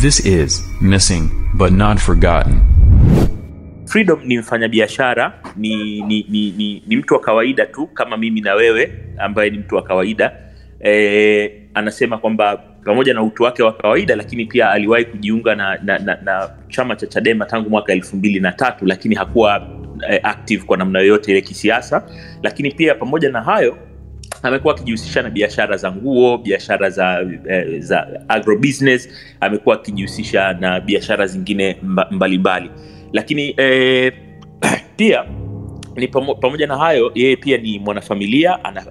This 0.00 0.24
is 0.24 0.64
Missing 0.80 1.28
but 1.60 1.72
Not 1.76 2.00
Forgotten. 2.00 2.64
Freedom 3.86 4.20
ni 4.24 4.38
mfanyabiashara, 4.38 5.32
ni, 5.56 6.00
ni, 6.02 6.26
ni, 6.28 6.50
ni, 6.50 6.82
ni 6.86 6.96
mtu 6.96 7.14
wa 7.14 7.20
kawaida 7.20 7.66
tu 7.66 7.86
kama 7.86 8.16
mimi 8.16 8.40
na 8.40 8.54
wewe 8.54 8.92
ambaye 9.18 9.50
ni 9.50 9.58
mtu 9.58 9.74
wa 9.76 9.82
kawaida 9.82 10.32
e, 10.84 11.52
anasema 11.74 12.18
kwamba 12.18 12.56
pamoja 12.84 13.14
na 13.14 13.22
utu 13.22 13.42
wake 13.42 13.62
wa 13.62 13.72
kawaida, 13.72 14.16
lakini 14.16 14.44
pia 14.44 14.70
aliwahi 14.70 15.04
kujiunga 15.04 15.54
na, 15.54 15.78
na, 15.82 15.98
na, 15.98 16.18
na 16.22 16.50
chama 16.68 16.96
cha 16.96 17.06
Chadema 17.06 17.44
tangu 17.46 17.70
mwaka 17.70 17.92
elfu 17.92 18.16
mbili 18.16 18.40
na 18.40 18.52
tatu, 18.52 18.86
lakini 18.86 19.14
hakuwa 19.14 19.68
eh, 20.10 20.20
active 20.22 20.64
kwa 20.64 20.76
namna 20.76 20.98
yoyote 20.98 21.30
ile 21.30 21.40
kisiasa. 21.40 22.02
Lakini 22.42 22.70
pia 22.70 22.94
pamoja 22.94 23.30
na 23.30 23.40
hayo 23.42 23.78
amekuwa 24.42 24.74
akijihusisha 24.74 25.22
na 25.22 25.30
biashara 25.30 25.76
za 25.76 25.92
nguo, 25.92 26.38
biashara 26.38 26.90
za, 26.90 27.26
eh, 27.48 27.80
za 27.80 28.20
agrobusiness, 28.28 29.08
amekuwa 29.40 29.74
akijihusisha 29.74 30.52
na 30.52 30.80
biashara 30.80 31.26
zingine 31.26 31.76
mbalimbali 31.82 32.16
mbalimbali. 32.38 32.70
Lakini 33.12 33.54
eh, 33.56 34.12
pia 34.96 35.24
ni 35.96 36.08
pamoja 36.08 36.66
na 36.66 36.76
hayo 36.76 37.12
yeye 37.14 37.36
pia 37.36 37.58
ni 37.58 37.78
mwanafamilia 37.78 38.64
ana, 38.64 38.84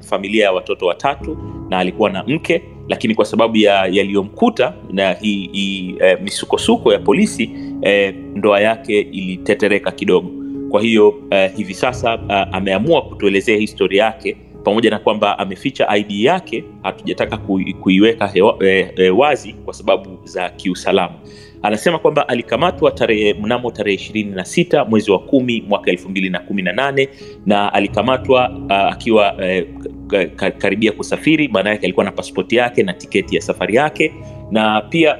familia 0.00 0.44
ya 0.44 0.52
watoto 0.52 0.86
watatu 0.86 1.38
na 1.70 1.78
alikuwa 1.78 2.10
na 2.10 2.24
mke. 2.24 2.62
Lakini 2.88 3.14
kwa 3.14 3.24
sababu 3.24 3.56
ya 3.56 3.72
yaliyomkuta 3.86 4.74
na 4.92 5.12
hii, 5.12 5.48
hi, 5.52 5.96
eh, 6.00 6.18
misukosuko 6.22 6.92
ya 6.92 6.98
polisi 6.98 7.50
eh, 7.82 8.14
ndoa 8.34 8.60
yake 8.60 9.00
ilitetereka 9.00 9.90
kidogo. 9.90 10.30
Kwa 10.70 10.82
hiyo 10.82 11.14
eh, 11.30 11.52
hivi 11.56 11.74
sasa 11.74 12.12
eh, 12.28 12.46
ameamua 12.52 13.02
kutuelezea 13.02 13.56
historia 13.56 14.04
yake 14.04 14.36
pamoja 14.64 14.90
na 14.90 14.98
kwamba 14.98 15.38
ameficha 15.38 15.96
id 15.96 16.10
yake 16.10 16.64
hatujataka 16.82 17.36
kui, 17.36 17.72
kuiweka 17.72 18.26
hewa, 18.26 18.56
eh, 18.60 18.88
eh, 18.96 19.18
wazi 19.18 19.52
kwa 19.52 19.74
sababu 19.74 20.18
za 20.24 20.48
kiusalama. 20.50 21.14
Anasema 21.62 21.98
kwamba 21.98 22.28
alikamatwa 22.28 22.90
tarehe 22.90 23.34
mnamo 23.34 23.70
tarehe 23.70 23.94
ishirini 23.94 24.30
na 24.30 24.44
sita 24.44 24.84
mwezi 24.84 25.10
wa 25.10 25.18
kumi 25.18 25.64
mwaka 25.68 25.90
elfu 25.90 26.08
mbili 26.08 26.30
na 26.30 26.38
kumi 26.38 26.62
na 27.46 27.72
alikamatwa 27.72 28.50
akiwa 28.68 29.36
ka- 30.26 30.50
karibia 30.50 30.92
kusafiri. 30.92 31.48
Maana 31.48 31.70
yake 31.70 31.86
alikuwa 31.86 32.04
na 32.04 32.12
paspoti 32.12 32.56
yake 32.56 32.82
na 32.82 32.92
tiketi 32.92 33.36
ya 33.36 33.42
safari 33.42 33.74
yake. 33.74 34.12
Na 34.50 34.80
pia 34.80 35.18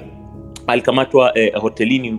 alikamatwa 0.66 1.38
eh, 1.38 1.52
hotelini 1.54 2.18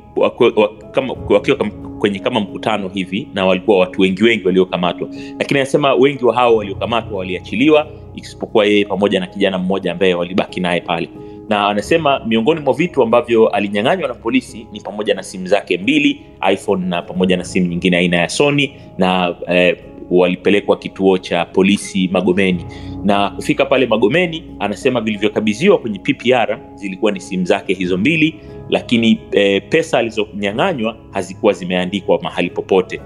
wakiwa 1.30 1.58
kwenye 2.00 2.20
kama 2.20 2.40
mkutano 2.40 2.88
hivi 2.90 3.28
na 3.34 3.46
walikuwa 3.46 3.80
watu 3.80 4.02
wengi 4.02 4.24
wengi 4.24 4.46
waliokamatwa. 4.46 5.08
Lakini 5.40 5.60
anasema 5.60 5.94
wengi 5.94 6.26
wa 6.26 6.36
hao 6.36 6.56
waliokamatwa 6.56 7.18
waliachiliwa 7.18 7.88
isipokuwa 8.16 8.66
yeye 8.66 8.86
pamoja 8.86 9.20
na 9.20 9.28
kijana 9.28 9.58
mmoja 9.58 9.92
ambaye 9.92 10.14
walibaki 10.14 10.60
naye 10.60 10.82
pale. 10.82 11.10
Na 11.50 11.68
anasema 11.68 12.20
miongoni 12.26 12.60
mwa 12.62 12.74
vitu 12.74 13.04
ambavyo 13.04 13.48
alinyang'anywa 13.48 14.08
na 14.08 14.14
polisi 14.14 14.68
ni 14.72 14.82
pamoja 14.82 15.14
na 15.14 15.24
simu 15.24 15.48
zake 15.48 15.78
mbili 15.78 16.22
iphone 16.54 16.86
na 16.86 17.02
pamoja 17.02 17.38
na 17.38 17.44
simu 17.44 17.68
nyingine 17.68 17.98
aina 17.98 18.18
ya 18.18 18.30
sony 18.30 18.74
na 18.98 19.36
eh, 19.48 19.78
walipelekwa 20.12 20.78
kituo 20.78 21.18
cha 21.18 21.46
polisi 21.46 22.10
magomeni. 22.12 22.66
Na 23.04 23.30
kufika 23.30 23.66
pale 23.66 23.86
magomeni 23.86 24.44
anasema 24.60 25.02
vilivyokabidhiwa 25.02 25.78
kwenye 25.78 26.00
ppr 26.00 26.60
zilikuwa 26.76 27.12
ni 27.12 27.20
simu 27.20 27.46
zake 27.46 27.74
hizo 27.74 27.98
mbili 27.98 28.36
lakini 28.70 29.20
e, 29.32 29.60
pesa 29.62 29.98
alizonyang'anywa 29.98 30.98
hazikuwa 31.12 31.54
zimeandikwa 31.54 32.22
mahali 32.22 32.50
popote. 32.50 33.02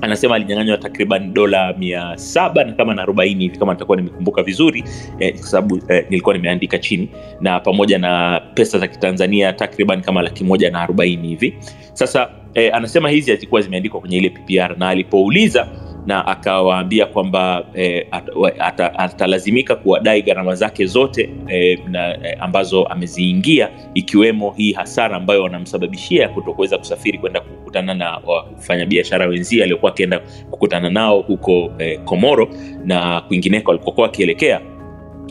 Anasema 0.00 0.34
alinyang'anywa 0.34 0.78
takriban 0.78 1.34
dola 1.34 1.74
mia 1.78 2.16
saba 2.16 2.64
na 2.64 2.72
kama 2.72 2.94
na 2.94 3.02
arobaini 3.02 3.44
hivi 3.44 3.58
kama 3.58 3.72
nitakuwa 3.72 3.96
nimekumbuka 3.96 4.42
vizuri 4.42 4.84
eh, 5.18 5.34
kwa 5.38 5.46
sababu 5.46 5.80
eh, 5.88 6.06
nilikuwa 6.10 6.34
nimeandika 6.36 6.78
chini 6.78 7.08
na 7.40 7.60
pamoja 7.60 7.98
na 7.98 8.40
pesa 8.54 8.78
za 8.78 8.86
kitanzania 8.88 9.52
takriban 9.52 10.02
kama 10.02 10.22
laki 10.22 10.44
moja 10.44 10.70
na 10.70 10.80
arobaini 10.80 11.28
hivi. 11.28 11.54
Sasa 11.92 12.30
eh, 12.54 12.74
anasema 12.74 13.08
hizi 13.10 13.30
hazikuwa 13.30 13.60
zimeandikwa 13.60 14.00
kwenye 14.00 14.16
ile 14.16 14.30
ppr 14.30 14.76
na 14.78 14.88
alipouliza 14.88 15.68
na 16.06 16.26
akawaambia 16.26 17.06
kwamba 17.06 17.64
eh, 17.74 18.06
at- 18.10 18.92
atalazimika 18.98 19.74
kuwadai 19.76 20.22
gharama 20.22 20.54
zake 20.54 20.86
zote 20.86 21.30
eh, 21.48 21.78
na, 21.88 22.08
eh, 22.28 22.36
ambazo 22.40 22.84
ameziingia 22.84 23.68
ikiwemo 23.94 24.50
hii 24.56 24.72
hasara 24.72 25.16
ambayo 25.16 25.42
wanamsababishia 25.42 26.28
kutokuweza 26.28 26.78
kusafiri 26.78 27.18
kwenda 27.18 27.40
kukutana 27.40 27.94
na 27.94 28.18
wafanyabiashara 28.26 29.26
wenzie 29.26 29.62
aliokuwa 29.64 29.92
akienda 29.92 30.18
kukutana 30.50 30.90
nao 30.90 31.20
huko 31.20 31.72
eh, 31.78 32.00
komoro 32.04 32.48
na 32.84 33.20
kwingineko 33.20 33.70
alikokuwa 33.70 34.06
akielekea. 34.06 34.60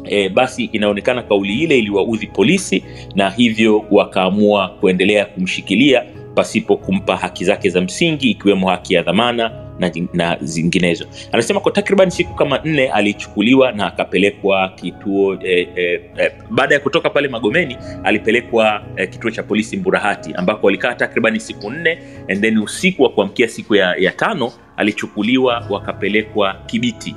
E, 0.05 0.29
basi 0.29 0.63
inaonekana 0.63 1.22
kauli 1.23 1.59
ile 1.59 1.78
iliwaudhi 1.79 2.28
polisi 2.28 2.84
na 3.16 3.29
hivyo 3.29 3.85
wakaamua 3.91 4.67
kuendelea 4.67 5.25
kumshikilia 5.25 6.03
pasipo 6.35 6.78
kumpa 6.78 7.16
haki 7.17 7.45
zake 7.45 7.69
za 7.69 7.81
msingi 7.81 8.29
ikiwemo 8.31 8.67
haki 8.69 8.94
ya 8.94 9.01
dhamana 9.01 9.51
na, 9.79 9.91
na 10.13 10.38
zinginezo. 10.41 11.06
Anasema 11.31 11.59
kwa 11.59 11.72
takriban 11.72 12.09
siku 12.09 12.34
kama 12.35 12.59
nne 12.66 12.89
alichukuliwa 12.89 13.72
na 13.72 13.88
akapelekwa 13.88 14.69
kituo 14.69 15.34
eh, 15.34 15.67
eh, 15.75 16.01
eh, 16.17 16.31
baada 16.50 16.75
ya 16.75 16.79
kutoka 16.81 17.09
pale 17.09 17.28
magomeni 17.28 17.78
alipelekwa 18.03 18.84
eh, 18.95 19.09
kituo 19.09 19.31
cha 19.31 19.44
polisi 19.44 19.78
mburahati 19.78 20.34
ambako 20.34 20.67
alikaa 20.67 20.95
takribani 20.95 21.39
siku 21.39 21.72
nne 21.72 22.00
and 22.29 22.41
then 22.41 22.57
usiku 22.57 23.03
wa 23.03 23.09
kuamkia 23.09 23.47
siku 23.47 23.75
ya, 23.75 23.95
ya 23.95 24.11
tano 24.11 24.51
alichukuliwa 24.78 25.66
wakapelekwa 25.69 26.53
kibiti. 26.66 27.16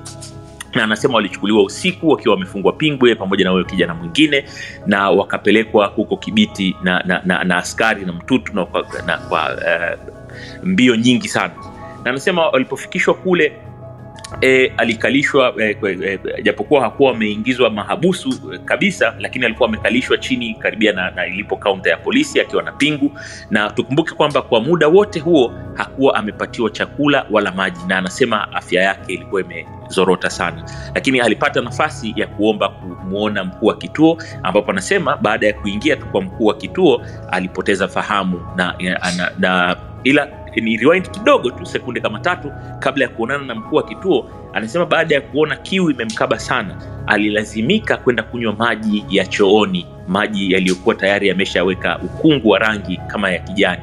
Na 0.75 0.85
anasema 0.85 1.15
walichukuliwa 1.15 1.63
usiku 1.65 2.09
wakiwa 2.09 2.35
wamefungwa 2.35 2.73
pingwe 2.73 3.15
pamoja 3.15 3.45
na 3.45 3.51
huyo 3.51 3.65
kijana 3.65 3.95
mwingine 3.95 4.45
na 4.87 5.11
wakapelekwa 5.11 5.87
huko 5.87 6.17
kibiti 6.17 6.77
na, 6.83 7.03
na, 7.07 7.23
na, 7.25 7.45
na 7.45 7.57
askari 7.57 8.05
na 8.05 8.13
mtutu 8.13 8.55
na 8.55 8.67
kwa, 8.67 8.87
na 9.07 9.19
kwa 9.19 9.55
uh, 9.55 10.15
mbio 10.65 10.97
nyingi 10.97 11.29
sana 11.29 11.55
na 12.07 12.11
anasema 12.11 12.49
walipofikishwa 12.49 13.15
kule 13.15 13.53
e, 14.41 14.73
alikalishwa 14.77 15.55
e, 15.59 15.77
e, 15.83 16.43
japokuwa 16.43 16.81
hakuwa 16.81 17.11
ameingizwa 17.11 17.71
mahabusu 17.71 18.53
e, 18.55 18.59
kabisa 18.59 19.15
lakini 19.19 19.45
alikuwa 19.45 19.69
amekalishwa 19.69 20.19
chini 20.19 20.55
karibia 20.55 20.93
na, 20.93 21.11
na 21.11 21.27
ilipo 21.27 21.57
kaunta 21.57 21.91
ya 21.91 21.97
polisi 21.97 22.41
akiwa 22.41 22.63
na 22.63 22.73
pingu. 22.73 23.13
Na 23.51 23.71
tukumbuke 23.71 24.15
kwamba 24.15 24.43
kwa 24.43 24.61
muda 24.61 24.89
wote 24.89 25.21
huo 25.21 25.53
hakuwa 25.75 26.15
amepatiwa 26.15 26.71
chakula 26.71 27.27
wala 27.31 27.53
maji 27.53 27.81
na 27.89 27.99
anasema 27.99 28.53
afya 28.53 28.83
yake 28.83 29.13
ilikuwa 29.13 29.41
imezorota 29.43 30.31
sana. 30.31 30.65
Lakini 30.95 31.21
alipata 31.21 31.61
nafasi 31.61 32.15
ya 32.17 32.27
kuomba 32.27 32.69
kumwona 32.69 33.45
mkuu 33.45 33.67
wa 33.67 33.77
kituo 33.77 34.19
ambapo 34.43 34.71
anasema 34.71 35.17
baada 35.17 35.47
ya 35.47 35.53
kuingia 35.53 35.97
tu 35.97 36.07
kwa 36.07 36.23
mkuu 36.23 36.47
wa 36.47 36.55
kituo 36.55 37.03
alipoteza 37.31 37.89
fahamu 37.89 38.41
na, 38.57 38.75
na, 39.17 39.33
na 39.39 39.77
ila 40.05 40.46
ni 40.61 40.77
rewind 40.77 41.11
kidogo 41.11 41.51
tu 41.51 41.67
sekunde 41.67 42.01
kama 42.01 42.19
tatu 42.19 42.53
kabla 42.79 43.05
ya 43.05 43.11
kuonana 43.11 43.45
na 43.45 43.55
mkuu 43.55 43.77
wa 43.77 43.83
kituo 43.83 44.31
anasema 44.53 44.87
baada 44.87 45.15
ya 45.15 45.21
kuona 45.21 45.57
kiu 45.57 45.91
imemkaba 45.91 46.39
sana 46.39 46.77
alilazimika 47.07 47.97
kwenda 47.97 48.23
kunywa 48.23 48.53
maji 48.53 49.05
ya 49.11 49.27
chooni 49.27 49.87
maji 50.09 50.53
yaliyokuwa 50.53 50.95
tayari 50.95 51.29
yameshaweka 51.29 51.99
ukungu 51.99 52.49
wa 52.49 52.59
rangi 52.59 53.01
kama 53.07 53.31
ya 53.31 53.39
kijani. 53.39 53.83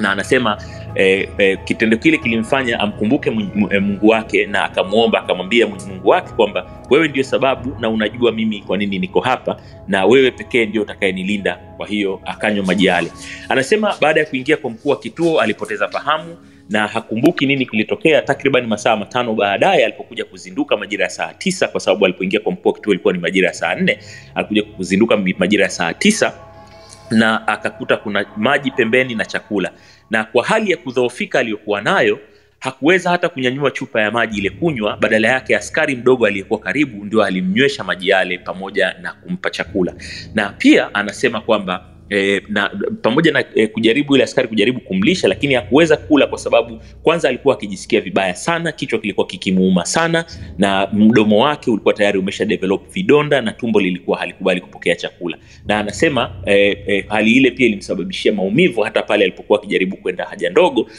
Na 0.00 0.12
anasema 0.12 0.58
eh, 0.94 1.28
eh, 1.38 1.58
kitendo 1.64 1.96
kile 1.96 2.18
kilimfanya 2.18 2.80
amkumbuke 2.80 3.30
Mungu- 3.30 3.74
eh, 3.74 3.82
wake 4.02 4.46
na 4.46 4.64
akamwomba 4.64 5.18
akamwambia 5.18 5.66
mungu 5.66 6.08
wake 6.08 6.32
kwamba 6.32 6.66
wewe 6.90 7.08
ndio 7.08 7.22
sababu 7.24 7.76
na 7.80 7.88
unajua 7.90 8.32
mimi 8.32 8.60
kwa 8.60 8.76
nini 8.76 8.98
niko 8.98 9.20
hapa 9.20 9.56
na 9.88 10.04
wewe 10.04 10.30
pekee 10.30 10.66
ndio 10.66 10.82
utakayenilinda. 10.82 11.58
Kwa 11.76 11.86
hiyo 11.86 12.20
akanywa 12.24 12.64
maji 12.66 12.86
yale. 12.86 13.12
Anasema 13.48 13.94
baada 14.00 14.20
ya 14.20 14.26
kuingia 14.26 14.56
kwa 14.56 14.70
mkuu 14.70 14.88
wa 14.88 14.96
kituo 14.98 15.40
alipoteza 15.40 15.88
fahamu 15.88 16.36
na 16.70 16.86
hakumbuki 16.86 17.46
nini 17.46 17.66
kilitokea. 17.66 18.22
Takriban 18.22 18.66
masaa 18.66 18.96
matano 18.96 19.34
baadaye 19.34 19.84
alipokuja 19.84 20.24
kuzinduka 20.24 20.76
majira 20.76 21.04
ya 21.04 21.10
saa 21.10 21.34
tisa 21.34 21.68
kwa 21.68 21.80
sababu 21.80 22.04
alipoingia 22.04 22.40
kwa 22.40 22.52
mkuu 22.52 22.68
wa 22.68 22.74
kituo 22.74 22.92
ilikuwa 22.92 23.12
ni 23.14 23.20
majira 23.20 23.48
ya 23.48 23.54
saa 23.54 23.74
nne 23.74 23.98
alikuja 24.34 24.62
kuzinduka 24.62 25.16
majira 25.38 25.64
ya 25.64 25.70
saa 25.70 25.92
tisa 25.94 26.32
na 27.10 27.48
akakuta 27.48 27.96
kuna 27.96 28.24
maji 28.36 28.70
pembeni 28.70 29.14
na 29.14 29.24
chakula 29.24 29.70
na 30.10 30.24
kwa 30.24 30.44
hali 30.44 30.70
ya 30.70 30.76
kudhoofika 30.76 31.38
aliyokuwa 31.38 31.80
nayo 31.82 32.18
hakuweza 32.58 33.10
hata 33.10 33.28
kunyanyua 33.28 33.70
chupa 33.70 34.00
ya 34.00 34.10
maji 34.10 34.38
ile 34.38 34.50
kunywa 34.50 34.96
badala 34.96 35.28
yake 35.28 35.56
askari 35.56 35.96
mdogo 35.96 36.26
aliyekuwa 36.26 36.60
karibu 36.60 37.04
ndio 37.04 37.24
alimnywesha 37.24 37.84
maji 37.84 38.08
yale 38.08 38.38
pamoja 38.38 38.94
na 39.02 39.12
kumpa 39.12 39.50
chakula. 39.50 39.94
Na 40.34 40.48
pia 40.48 40.94
anasema 40.94 41.40
kwamba 41.40 41.84
E, 42.10 42.42
na 42.48 42.70
pamoja 43.02 43.32
na 43.32 43.44
e, 43.54 43.66
kujaribu 43.66 44.14
ile 44.14 44.24
askari 44.24 44.48
kujaribu 44.48 44.80
kumlisha 44.80 45.28
lakini 45.28 45.54
hakuweza 45.54 45.96
kula 45.96 46.26
kwa 46.26 46.38
sababu 46.38 46.80
kwanza 47.02 47.28
alikuwa 47.28 47.54
akijisikia 47.54 48.00
vibaya 48.00 48.34
sana 48.34 48.72
kichwa 48.72 48.98
kilikuwa 48.98 49.26
kikimuuma 49.26 49.86
sana 49.86 50.24
na 50.58 50.88
mdomo 50.92 51.38
wake 51.44 51.70
ulikuwa 51.70 51.94
tayari 51.94 52.18
umesha 52.18 52.44
develop 52.44 52.92
vidonda 52.92 53.40
na 53.40 53.52
tumbo 53.52 53.80
lilikuwa 53.80 54.18
halikubali 54.18 54.60
kupokea 54.60 54.96
chakula. 54.96 55.38
Na 55.66 55.78
anasema 55.78 56.30
e, 56.46 56.54
e, 56.86 57.04
hali 57.08 57.32
ile 57.32 57.50
pia 57.50 57.66
ilimsababishia 57.66 58.32
maumivu 58.32 58.80
hata 58.80 59.02
pale 59.02 59.24
alipokuwa 59.24 59.58
akijaribu 59.58 59.96
kwenda 59.96 60.24
haja 60.24 60.50
ndogo 60.50 60.90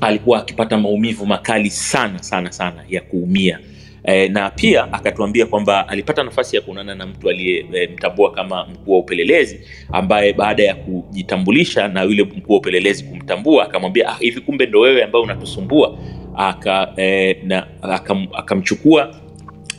alikuwa 0.00 0.38
akipata 0.38 0.78
maumivu 0.78 1.26
makali 1.26 1.70
sana 1.70 2.22
sana 2.22 2.52
sana 2.52 2.84
ya 2.88 3.00
kuumia 3.00 3.58
E, 4.04 4.28
na 4.28 4.50
pia 4.50 4.92
akatuambia 4.92 5.46
kwamba 5.46 5.88
alipata 5.88 6.22
nafasi 6.22 6.56
ya 6.56 6.62
kuonana 6.62 6.94
na 6.94 7.06
mtu 7.06 7.28
aliyemtambua 7.28 8.30
e, 8.30 8.34
kama 8.34 8.66
mkuu 8.66 8.92
wa 8.92 8.98
upelelezi 8.98 9.60
ambaye 9.92 10.32
baada 10.32 10.62
ya 10.62 10.74
kujitambulisha 10.74 11.88
na 11.88 12.02
yule 12.02 12.22
mkuu 12.24 12.52
wa 12.52 12.58
upelelezi 12.58 13.04
kumtambua 13.04 13.64
akamwambia 13.64 14.08
ah, 14.08 14.16
hivi 14.20 14.40
kumbe 14.40 14.66
ndo 14.66 14.80
wewe 14.80 15.04
ambaye 15.04 15.24
unatusumbua. 15.24 15.98
Aka, 16.36 16.92
e, 16.96 17.36
na, 17.44 17.66
akamchukua 18.32 19.14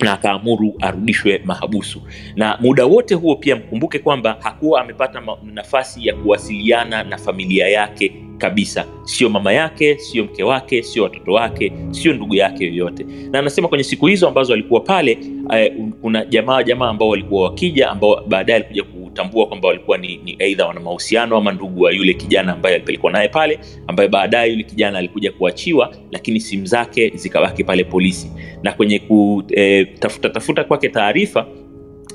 na 0.02 0.14
akaamuru 0.14 0.74
arudishwe 0.82 1.42
mahabusu. 1.46 2.02
Na 2.36 2.58
muda 2.62 2.86
wote 2.86 3.16
huo 3.16 3.36
pia 3.36 3.56
mkumbuke 3.56 4.00
kwamba 4.00 4.38
hakuwa 4.40 4.82
amepata 4.82 5.22
nafasi 5.54 6.08
ya 6.08 6.16
kuwasiliana 6.16 7.04
na 7.04 7.18
familia 7.18 7.68
yake 7.68 8.12
kabisa. 8.38 8.86
Sio 9.04 9.30
mama 9.30 9.54
yake 9.54 9.98
sio 9.98 10.24
mke 10.24 10.44
wake 10.44 10.84
sio 10.84 11.04
watoto 11.04 11.34
wake 11.34 11.72
sio 11.92 12.14
ndugu 12.14 12.36
yake 12.36 12.66
yoyote. 12.66 13.06
Na 13.32 13.40
anasema 13.40 13.68
kwenye 13.68 13.84
siku 13.84 14.06
hizo 14.08 14.28
ambazo 14.28 14.54
alikuwa 14.54 14.80
pale 14.82 15.18
eh, 15.54 15.74
kuna 16.02 16.26
jamaa 16.26 16.64
jamaa 16.64 16.90
ambao 16.90 17.10
walikuwa 17.10 17.44
wakija 17.44 17.90
ambao 17.90 18.24
baadaye 18.28 18.56
alikuja 18.60 18.84
kutambua 19.16 19.48
kwamba 19.48 19.68
walikuwa 19.68 19.98
ni, 19.98 20.18
ni 20.18 20.38
aidha 20.40 20.66
wana 20.66 20.80
mahusiano 20.80 21.38
ama 21.38 21.52
ndugu 21.52 21.82
wa 21.82 21.92
yule 21.92 22.14
kijana 22.14 22.54
ambaye 22.54 22.76
alipelekwa 22.76 23.12
naye 23.12 23.28
pale 23.28 23.60
ambaye 23.88 24.10
baadaye 24.10 24.52
yule 24.52 24.64
kijana 24.64 24.98
alikuja 24.98 25.32
kuachiwa 25.32 25.96
lakini 26.12 26.40
simu 26.40 26.66
zake 26.66 27.12
zikabaki 27.16 27.64
pale 27.64 27.84
polisi. 27.84 28.32
Na 28.64 28.72
kwenye 28.72 29.00
kutafuta 29.00 30.28
eh, 30.28 30.34
tafuta 30.34 30.64
kwake 30.64 30.90
taarifa 30.90 31.46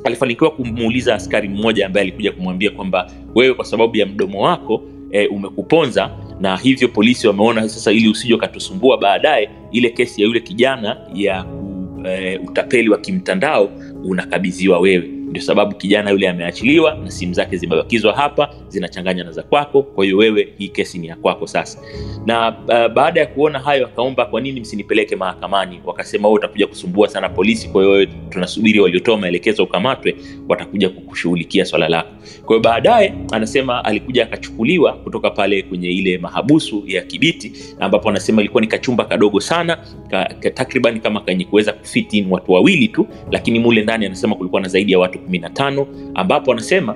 alifanikiwa 0.04 0.50
kumuuliza 0.50 1.14
askari 1.14 1.48
mmoja 1.48 1.86
ambaye 1.86 2.02
alikuja 2.02 2.32
kumwambia 2.32 2.70
kwamba 2.70 3.10
wewe 3.34 3.54
kwa 3.54 3.64
sababu 3.64 3.96
ya 3.96 4.06
mdomo 4.06 4.42
wako 4.42 4.82
e, 5.10 5.26
umekuponza 5.26 6.10
na 6.40 6.56
hivyo 6.56 6.88
polisi 6.88 7.26
wameona 7.26 7.68
sasa 7.68 7.92
ili 7.92 8.08
usije 8.08 8.34
ukatusumbua 8.34 8.98
baadaye 8.98 9.50
ile 9.72 9.90
kesi 9.90 10.22
ya 10.22 10.28
yule 10.28 10.40
kijana 10.40 10.96
ya 11.14 11.44
e, 12.08 12.38
utapeli 12.38 12.88
wa 12.88 12.98
kimtandao 12.98 13.70
unakabidhiwa 14.04 14.78
wewe 14.78 15.19
ndio 15.30 15.42
sababu 15.42 15.74
kijana 15.76 16.10
yule 16.10 16.28
ameachiliwa 16.28 16.94
na 16.94 17.10
simu 17.10 17.34
zake 17.34 17.56
zimebakizwa 17.56 18.12
hapa 18.12 18.50
zinachanganya 18.68 19.24
na 19.24 19.32
za 19.32 19.42
kwako. 19.42 19.82
Kwa 19.82 20.04
hiyo 20.04 20.16
wewe 20.16 20.48
hii 20.58 20.68
kesi 20.68 20.98
ni 20.98 21.06
ya 21.06 21.16
kwako 21.16 21.46
sasa. 21.46 21.78
Na 22.26 22.48
uh, 22.48 22.92
baada 22.94 23.20
ya 23.20 23.26
kuona 23.26 23.58
hayo 23.58 23.86
akaomba 23.86 24.26
kwa 24.26 24.40
nini 24.40 24.60
msinipeleke 24.60 25.16
mahakamani? 25.16 25.80
Wakasema 25.84 26.28
wewe 26.28 26.38
utakuja 26.38 26.66
kusumbua 26.66 27.08
sana 27.08 27.28
polisi 27.28 27.68
kwa 27.68 27.84
hiyo 27.84 28.06
tunasubiri 28.28 28.80
waliotoa 28.80 29.18
maelekezo 29.18 29.64
ukamatwe 29.64 30.16
watakuja 30.48 30.88
kukushughulikia 30.88 31.64
swala 31.64 31.88
lako. 31.88 32.08
Kwa 32.44 32.48
hiyo 32.56 32.60
baadaye 32.60 33.14
anasema 33.32 33.84
alikuja 33.84 34.22
akachukuliwa 34.22 34.92
kutoka 34.92 35.30
pale 35.30 35.62
kwenye 35.62 35.90
ile 35.90 36.18
mahabusu 36.18 36.82
ya 36.86 37.02
kibiti 37.02 37.52
ambapo 37.80 38.08
anasema 38.08 38.40
ilikuwa 38.42 38.60
ni 38.60 38.66
kachumba 38.66 39.04
kadogo 39.04 39.40
sana 39.40 39.76
ka, 40.10 40.24
ka, 40.40 40.50
takriban 40.50 41.00
kama 41.00 41.20
kenye 41.20 41.44
kuweza 41.44 41.72
kufiti 41.72 42.26
watu 42.30 42.52
wawili 42.52 42.88
tu 42.88 43.06
lakini 43.30 43.58
mule 43.58 43.82
ndani 43.82 44.06
anasema 44.06 44.34
kulikuwa 44.34 44.60
na 44.60 44.68
zaidi 44.68 44.92
ya 44.92 44.98
watu 44.98 45.19
kumi 45.20 45.38
na 45.38 45.50
tano 45.50 45.86
ambapo 46.14 46.52
anasema 46.52 46.94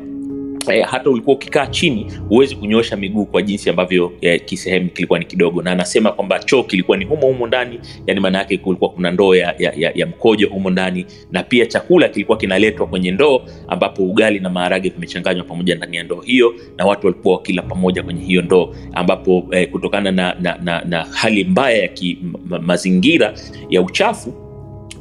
eh, 0.73 0.87
hata 0.87 1.11
ulikuwa 1.11 1.37
ukikaa 1.37 1.67
chini 1.67 2.07
huwezi 2.29 2.57
kunyoosha 2.57 2.97
miguu 2.97 3.25
kwa 3.25 3.43
jinsi 3.43 3.71
ambavyo 3.71 4.13
eh, 4.21 4.45
kisehemu 4.45 4.89
kilikuwa 4.91 5.19
ni 5.19 5.25
kidogo. 5.25 5.63
Na 5.63 5.71
anasema 5.73 6.13
kwamba 6.13 6.39
choo 6.39 6.63
kilikuwa 6.63 6.97
ni 6.97 7.05
humo 7.05 7.27
humo 7.27 7.47
ndani 7.47 7.81
yani 8.07 8.21
maana 8.21 8.39
yake 8.39 8.59
kulikuwa 8.59 8.91
kuna 8.91 9.11
ndoo 9.11 9.35
ya, 9.35 9.55
ya, 9.59 9.73
ya, 9.77 9.93
ya 9.95 10.07
mkojo 10.07 10.49
humo 10.49 10.71
ndani 10.71 11.07
na 11.33 11.43
pia 11.43 11.67
chakula 11.67 12.09
kilikuwa 12.09 12.39
kinaletwa 12.39 12.87
kwenye 12.87 13.11
ndoo 13.11 13.43
ambapo 13.69 14.03
ugali 14.03 14.41
na 14.41 14.51
maharage 14.51 14.89
vimechanganywa 14.89 15.45
pamoja 15.45 15.75
ndani 15.75 15.97
ya 15.97 16.03
ndoo 16.05 16.21
hiyo 16.21 16.55
na 16.77 16.87
watu 16.87 17.07
walikuwa 17.07 17.35
wakila 17.37 17.63
pamoja 17.63 18.03
kwenye 18.03 18.25
hiyo 18.25 18.43
ndoo 18.43 18.75
ambapo 18.93 19.47
eh, 19.51 19.71
kutokana 19.71 20.11
na, 20.13 20.37
na, 20.41 20.59
na, 20.63 20.83
na 20.85 21.05
hali 21.05 21.45
mbaya 21.45 21.79
ya 21.79 21.89
ki, 21.89 22.19
ma, 22.49 22.59
mazingira 22.59 23.35
ya 23.71 23.83
uchafu 23.83 24.44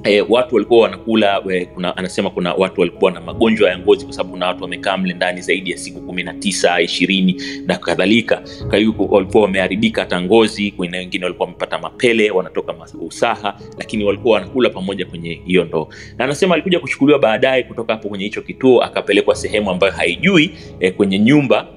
E, 0.04 0.22
watu 0.30 0.56
walikuwa 0.56 0.82
wanakula 0.82 1.40
we, 1.40 1.66
kuna, 1.66 1.98
anasema 1.98 2.30
kuna 2.30 2.54
watu 2.54 2.82
walikuwa 2.82 3.12
na 3.12 3.22
magonjwa 3.22 3.70
ya 3.70 3.78
ngozi 3.80 4.06
kwa 4.06 4.14
sababu 4.14 4.32
kuna 4.32 4.48
watu 4.48 4.64
wamekaa 4.64 4.98
mle 4.98 5.14
ndani 5.14 5.42
zaidi 5.42 5.72
ya 5.72 5.78
siku 5.78 6.02
kumi 6.02 6.24
na 6.24 6.34
tisa 6.34 6.82
ishirini 6.82 7.42
na 7.66 7.78
kadhalika. 7.78 8.42
Kwa 8.70 8.80
walikuwa 9.10 9.44
wameharibika 9.44 10.02
hata 10.02 10.22
ngozi 10.22 10.74
na 10.90 10.98
wengine 10.98 11.26
walikuwa 11.26 11.46
wamepata 11.46 11.80
mapele 11.80 12.32
wanatoka 12.32 12.74
usaha 13.02 13.60
lakini 13.78 14.04
walikuwa 14.04 14.34
wanakula 14.34 14.70
pamoja 14.70 15.06
kwenye 15.06 15.42
hiyo 15.46 15.64
ndoo. 15.64 15.88
Na 16.18 16.26
anasema 16.26 16.54
alikuja 16.54 16.80
kuchukuliwa 16.80 17.20
baadaye 17.20 17.64
kutoka 17.64 17.94
hapo 17.94 18.10
kwenye 18.10 18.24
hicho 18.24 18.42
kituo 18.42 18.82
akapelekwa 18.84 19.36
sehemu 19.36 19.72
ambayo 19.72 19.94
haijui 19.94 20.52
e, 20.80 20.92
kwenye 20.92 21.20
nyumba 21.20 21.68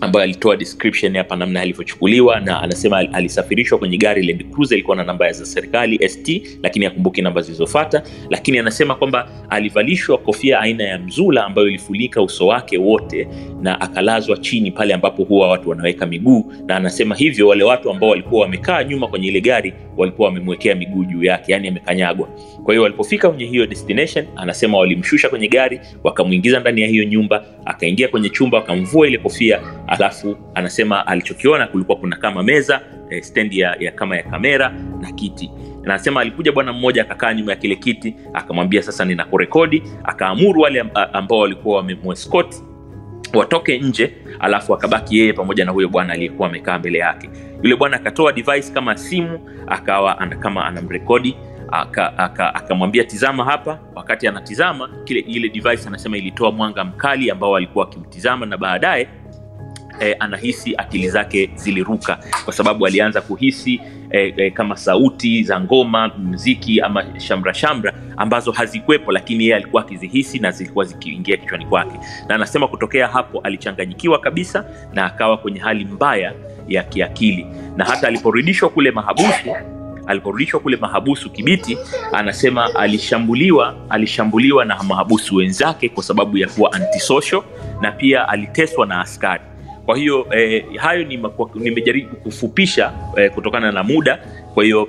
ambayo 0.00 0.24
alitoa 0.24 0.56
description 0.56 1.16
hapa 1.16 1.36
namna 1.36 1.60
alivyochukuliwa 1.60 2.40
na 2.40 2.62
anasema 2.62 2.98
alisafirishwa 2.98 3.78
kwenye 3.78 3.96
gari 3.96 4.26
Land 4.26 4.50
Cruiser 4.50 4.74
ilikuwa 4.74 4.96
na 4.96 5.04
namba 5.04 5.32
za 5.32 5.46
serikali 5.46 6.08
ST 6.08 6.42
lakini 6.62 6.86
akumbuki 6.86 7.22
namba 7.22 7.42
zilizofata 7.42 8.02
lakini 8.30 8.58
anasema 8.58 8.94
kwamba 8.94 9.28
alivalishwa 9.50 10.18
kofia 10.18 10.60
aina 10.60 10.84
ya 10.84 10.98
mzula 10.98 11.44
ambayo 11.44 11.68
ilifunika 11.68 12.22
uso 12.22 12.46
wake 12.46 12.78
wote 12.78 13.28
na 13.62 13.80
akalazwa 13.80 14.36
chini 14.36 14.70
pale 14.70 14.94
ambapo 14.94 15.24
huwa 15.24 15.48
watu 15.48 15.70
wanaweka 15.70 16.06
miguu. 16.06 16.52
Na 16.66 16.76
anasema 16.76 17.14
hivyo 17.14 17.48
wale 17.48 17.64
watu 17.64 17.90
ambao 17.90 18.10
walikuwa 18.10 18.42
wamekaa 18.42 18.84
nyuma 18.84 19.08
kwenye 19.08 19.28
ile 19.28 19.40
gari 19.40 19.72
walikuwa 19.96 20.28
wamemwekea 20.28 20.74
miguu 20.74 21.04
juu 21.04 21.24
yake 21.24 21.52
yani 21.52 21.68
amekanyagwa. 21.68 22.28
Kwa 22.64 22.74
hiyo 22.74 22.82
walipofika 22.82 23.28
kwenye 23.28 23.44
hiyo 23.44 23.66
destination 23.66 24.26
anasema 24.36 24.78
walimshusha 24.78 25.28
kwenye 25.28 25.48
gari 25.48 25.80
wakamwingiza 26.04 26.60
ndani 26.60 26.80
ya 26.80 26.88
hiyo 26.88 27.04
nyumba 27.04 27.44
akaingia 27.64 28.08
kwenye 28.08 28.28
chumba 28.28 28.58
wakamvua 28.58 29.06
ile 29.08 29.18
kofia 29.18 29.60
alafu 29.88 30.36
anasema 30.54 31.06
alichokiona 31.06 31.66
kulikuwa 31.66 31.98
kuna 31.98 32.16
kama 32.16 32.42
meza 32.42 32.80
eh, 33.10 33.22
stendi 33.22 33.58
ya, 33.58 33.76
ya 33.80 33.92
kama 33.92 34.16
ya 34.16 34.22
kamera 34.22 34.72
na 35.00 35.12
kiti. 35.12 35.50
Na 35.82 35.94
anasema 35.94 36.20
alikuja 36.20 36.52
bwana 36.52 36.72
mmoja 36.72 37.02
akakaa 37.02 37.34
nyuma 37.34 37.52
ya 37.52 37.56
kile 37.58 37.76
kiti 37.76 38.16
akamwambia 38.34 38.82
sasa 38.82 39.04
ninakurekodi. 39.04 39.82
Akaamuru 40.04 40.60
wale 40.60 40.84
ambao 41.12 41.38
walikuwa 41.38 41.76
wamemwescot 41.76 42.54
watoke 43.34 43.78
nje 43.78 44.12
alafu 44.40 44.74
akabaki 44.74 45.18
yeye 45.18 45.32
pamoja 45.32 45.64
na 45.64 45.72
huyo 45.72 45.88
bwana 45.88 46.12
aliyekuwa 46.12 46.48
amekaa 46.48 46.78
mbele 46.78 46.98
yake. 46.98 47.30
Yule 47.62 47.76
bwana 47.76 47.96
akatoa 47.96 48.32
device 48.32 48.72
kama 48.72 48.96
simu 48.96 49.50
akawa 49.66 50.20
ana, 50.20 50.36
kama 50.36 50.66
anamrekodi 50.66 51.36
akamwambia 51.72 53.02
aka, 53.02 53.04
aka 53.04 53.10
tizama 53.10 53.44
hapa. 53.44 53.78
Wakati 53.94 54.28
anatizama 54.28 54.90
kile 55.04 55.20
ile 55.20 55.48
device 55.48 55.88
anasema 55.88 56.16
ilitoa 56.16 56.52
mwanga 56.52 56.84
mkali 56.84 57.30
ambao 57.30 57.56
alikuwa 57.56 57.84
akimtizama 57.88 58.46
na 58.46 58.56
baadaye 58.56 59.08
eh, 60.00 60.16
anahisi 60.20 60.74
akili 60.76 61.08
zake 61.10 61.50
ziliruka 61.54 62.18
kwa 62.44 62.52
sababu 62.52 62.86
alianza 62.86 63.20
kuhisi 63.20 63.80
eh, 64.10 64.34
eh, 64.36 64.52
kama 64.52 64.76
sauti 64.76 65.42
za 65.42 65.60
ngoma 65.60 66.08
mziki 66.08 66.80
ama 66.80 67.20
shamra 67.20 67.54
shamra 67.54 67.92
ambazo 68.16 68.52
hazikwepo 68.52 69.12
lakini 69.12 69.44
yeye 69.44 69.56
alikuwa 69.56 69.82
akizihisi 69.82 70.38
na 70.38 70.50
zilikuwa 70.50 70.84
zikiingia 70.84 71.36
kichwani 71.36 71.66
kwake. 71.66 71.98
Na 72.28 72.34
anasema 72.34 72.68
kutokea 72.68 73.08
hapo 73.08 73.40
alichanganyikiwa 73.40 74.18
kabisa 74.18 74.64
na 74.92 75.04
akawa 75.04 75.38
kwenye 75.38 75.58
hali 75.60 75.84
mbaya 75.84 76.32
ya 76.68 76.82
kiakili. 76.82 77.46
Na 77.76 77.84
hata 77.84 78.08
aliporudishwa 78.08 78.68
kule 78.68 78.90
mahabusu 78.90 79.56
aliporudishwa 80.06 80.60
kule 80.60 80.76
mahabusu 80.76 81.30
kibiti 81.30 81.78
anasema 82.12 82.74
alishambuliwa 82.74 83.74
alishambuliwa 83.90 84.64
na 84.64 84.82
mahabusu 84.82 85.36
wenzake 85.36 85.88
kwa 85.88 86.02
sababu 86.02 86.38
ya 86.38 86.48
kuwa 86.48 86.72
antisocial 86.72 87.42
na 87.80 87.92
pia 87.92 88.28
aliteswa 88.28 88.86
na 88.86 89.00
askari 89.00 89.42
kwa 89.88 89.96
hiyo 89.96 90.26
eh, 90.30 90.64
hayo 90.76 91.04
nimejaribu 91.54 92.10
ni 92.10 92.16
kufupisha 92.16 92.92
eh, 93.16 93.30
kutokana 93.30 93.72
na 93.72 93.82
muda. 93.82 94.18
Kwa 94.54 94.64
hiyo 94.64 94.88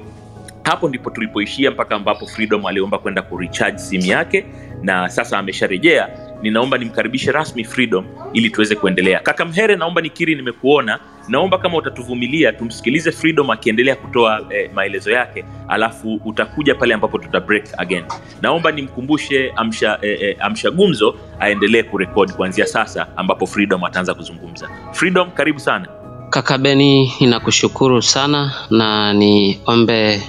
hapo 0.64 0.90
ndipo 0.90 1.10
tulipoishia 1.10 1.72
mpaka 1.72 1.96
ambapo 1.96 2.26
freedom 2.28 2.66
aliomba 2.66 2.98
kwenda 2.98 3.22
kurecharge 3.22 3.78
simu 3.78 4.06
yake 4.06 4.46
na 4.82 5.10
sasa 5.10 5.38
amesharejea 5.38 6.10
ninaomba 6.42 6.78
nimkaribishe 6.78 7.32
rasmi 7.32 7.64
freedom 7.64 8.06
ili 8.34 8.50
tuweze 8.50 8.76
kuendelea. 8.76 9.20
Kaka 9.20 9.46
mhere 9.46 9.76
naomba 9.76 10.02
nikiri 10.02 10.36
nimekuona. 10.36 11.00
Naomba 11.28 11.58
kama 11.58 11.78
utatuvumilia 11.78 12.52
tumsikilize 12.54 13.12
freedom 13.12 13.50
akiendelea 13.50 13.96
kutoa 13.96 14.42
eh, 14.50 14.70
maelezo 14.74 15.12
yake. 15.12 15.46
Alafu 15.68 16.22
utakuja 16.26 16.76
pale 16.76 16.94
ambapo 16.94 17.18
tuta 17.18 17.40
break 17.40 17.64
again. 17.78 18.04
Naomba 18.42 18.72
nimkumbushe 18.72 19.52
amsha, 19.56 20.00
eh, 20.02 20.18
eh, 20.22 20.36
amsha 20.40 20.72
gumzo 20.72 21.16
aendelee 21.40 21.84
kurekodi 21.84 22.34
kuanzia 22.34 22.66
sasa 22.66 23.08
ambapo 23.18 23.46
freedom 23.48 23.84
ataanza 23.84 24.14
kuzungumza. 24.14 24.70
Freedom 24.92 25.32
karibu 25.32 25.60
sana. 25.60 25.88
Kaka 26.30 26.58
beni 26.58 27.14
ninakushukuru 27.20 28.02
sana 28.02 28.52
na 28.70 29.14
niombe 29.14 30.22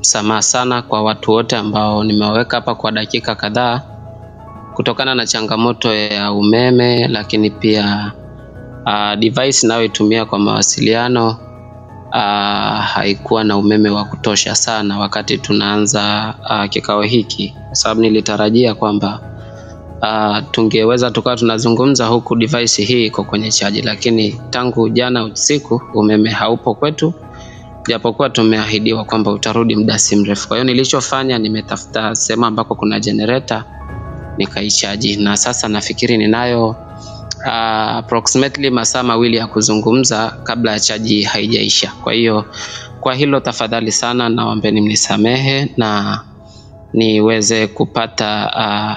msamaha 0.00 0.42
sana 0.42 0.82
kwa 0.82 1.02
watu 1.02 1.30
wote 1.32 1.56
ambao 1.56 2.04
nimewaweka 2.04 2.56
hapa 2.56 2.74
kwa 2.74 2.92
dakika 2.92 3.34
kadhaa 3.34 3.82
kutokana 4.78 5.14
na 5.14 5.26
changamoto 5.26 5.94
ya 5.94 6.32
umeme 6.32 7.08
lakini 7.08 7.50
pia 7.50 8.12
uh, 8.86 9.14
device 9.18 9.66
inayoitumia 9.66 10.24
kwa 10.24 10.38
mawasiliano 10.38 11.28
uh, 12.12 12.80
haikuwa 12.84 13.44
na 13.44 13.56
umeme 13.56 13.90
wa 13.90 14.04
kutosha 14.04 14.54
sana 14.54 14.98
wakati 14.98 15.38
tunaanza 15.38 16.34
uh, 16.50 16.70
kikao 16.70 17.02
hiki 17.02 17.54
kwa 17.66 17.76
sababu 17.76 18.00
nilitarajia 18.00 18.74
kwamba 18.74 19.20
uh, 20.02 20.38
tungeweza 20.50 21.10
tukawa 21.10 21.36
tunazungumza 21.36 22.06
huku 22.06 22.36
device 22.36 22.82
hii 22.82 23.06
iko 23.06 23.24
kwenye 23.24 23.50
chaji 23.52 23.82
lakini 23.82 24.40
tangu 24.50 24.88
jana 24.88 25.24
usiku 25.24 25.82
umeme 25.94 26.30
haupo 26.30 26.74
kwetu 26.74 27.14
japokuwa 27.88 28.30
tumeahidiwa 28.30 29.04
kwamba 29.04 29.32
utarudi 29.32 29.76
muda 29.76 29.98
si 29.98 30.16
mrefu. 30.16 30.48
Kwa 30.48 30.56
hiyo 30.56 30.64
nilichofanya, 30.64 31.38
nimetafuta 31.38 32.14
sehemu 32.14 32.46
ambako 32.46 32.74
kuna 32.74 33.00
generator 33.00 33.64
nikaichaji, 34.38 35.16
na 35.16 35.36
sasa 35.36 35.68
nafikiri 35.68 36.16
ninayo 36.18 36.68
uh, 37.46 37.96
approximately 37.96 38.70
masaa 38.70 39.02
mawili 39.02 39.36
ya 39.36 39.46
kuzungumza 39.46 40.30
kabla 40.44 40.72
ya 40.72 40.80
chaji 40.80 41.22
haijaisha. 41.22 41.92
Kwa 42.04 42.12
hiyo 42.12 42.44
kwa 43.00 43.14
hilo 43.14 43.40
tafadhali 43.40 43.92
sana, 43.92 44.28
naombeni 44.28 44.80
mnisamehe 44.80 45.68
na 45.76 46.20
niweze 46.92 47.66
kupata 47.66 48.50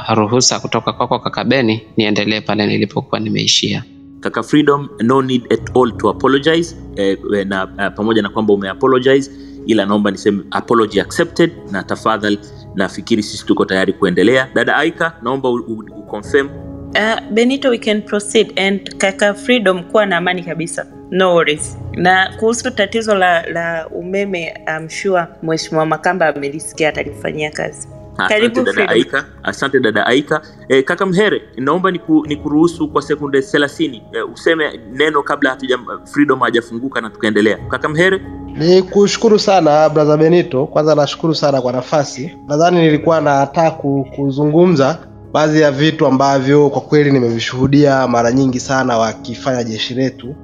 uh, 0.10 0.16
ruhusa 0.18 0.60
kutoka 0.60 0.94
kwako 0.94 1.20
kaka 1.20 1.44
Beni 1.44 1.82
niendelee 1.98 2.42
pale 2.42 2.68
nilipokuwa 2.68 3.20
nimeishia. 3.20 3.84
kaka 4.20 4.44
freedom 4.44 4.90
no 5.04 5.22
need 5.22 5.54
at 5.54 5.76
all 5.78 5.92
to 5.98 6.10
apologize 6.10 6.76
eh, 6.96 7.18
na 7.48 7.66
uh, 7.66 7.96
pamoja 7.96 8.22
na 8.22 8.30
kwamba 8.30 8.54
umeapologize 8.54 9.32
ila 9.66 9.86
naomba 9.86 10.12
niseme 10.12 10.44
apology 10.52 11.02
accepted 11.02 11.52
na 11.72 11.84
tafadhali 11.84 12.40
nafikiri 12.76 13.24
sisi 13.24 13.46
tuko 13.46 13.66
tayari 13.66 13.94
kuendelea. 13.94 14.50
Dada 14.54 14.76
aika 14.76 15.14
naomba 15.22 15.50
uconfirm. 15.50 16.50
Uh, 16.96 17.20
Benito, 17.32 17.70
we 17.70 17.78
can 17.78 18.02
proceed 18.02 18.52
and 18.60 19.00
kaka 19.00 19.34
Freedom, 19.34 19.84
kuwa 19.84 20.06
na 20.06 20.18
amani 20.18 20.44
kabisa, 20.44 20.86
no 21.12 21.34
worries. 21.36 21.78
Na 21.94 22.34
kuhusu 22.40 22.72
tatizo 22.72 23.16
la, 23.16 23.46
la 23.48 23.88
umeme, 23.88 24.54
I'm 24.68 24.90
sure 24.90 25.28
Mheshimiwa 25.44 25.86
Makamba 25.86 26.28
amelisikia, 26.36 26.90
atalifanyia 26.90 27.52
kazi. 27.52 27.88
asante 28.18 28.64
dada 28.64 28.90
aika. 28.90 29.26
Asante 29.44 29.80
dada 29.80 30.06
aika. 30.06 30.42
Eh, 30.70 30.84
kaka 30.84 31.06
mhere 31.06 31.42
naomba 31.58 31.92
nikuruhusu 31.92 32.78
ku, 32.78 32.84
ni 32.86 32.92
kwa 32.92 33.02
sekunde 33.02 33.42
thelathini 33.42 34.04
e, 34.14 34.22
useme 34.22 34.80
neno 34.92 35.24
kabla 35.24 35.50
hatuja 35.50 35.80
freedom 36.14 36.40
hajafunguka 36.40 37.02
na 37.02 37.10
tukaendelea. 37.10 37.58
Kaka 37.58 37.90
mhere 37.90 38.22
Ni 38.58 38.82
kushukuru 38.82 39.40
sana 39.40 39.90
brother 39.90 40.18
Benito. 40.18 40.66
Kwanza 40.66 40.96
nashukuru 40.96 41.36
sana 41.36 41.62
kwa 41.62 41.72
nafasi. 41.72 42.38
Nadhani 42.48 42.78
nilikuwa 42.82 43.22
nataka 43.22 43.72
kuzungumza 44.16 44.98
baadhi 45.34 45.62
ya 45.62 45.72
vitu 45.72 46.08
ambavyo 46.08 46.70
kwa 46.70 46.82
kweli 46.82 47.12
nimevishuhudia 47.12 48.08
mara 48.08 48.32
nyingi 48.32 48.60
sana 48.60 48.98
wakifanya 48.98 49.64
jeshi 49.64 49.94
letu, 49.94 50.36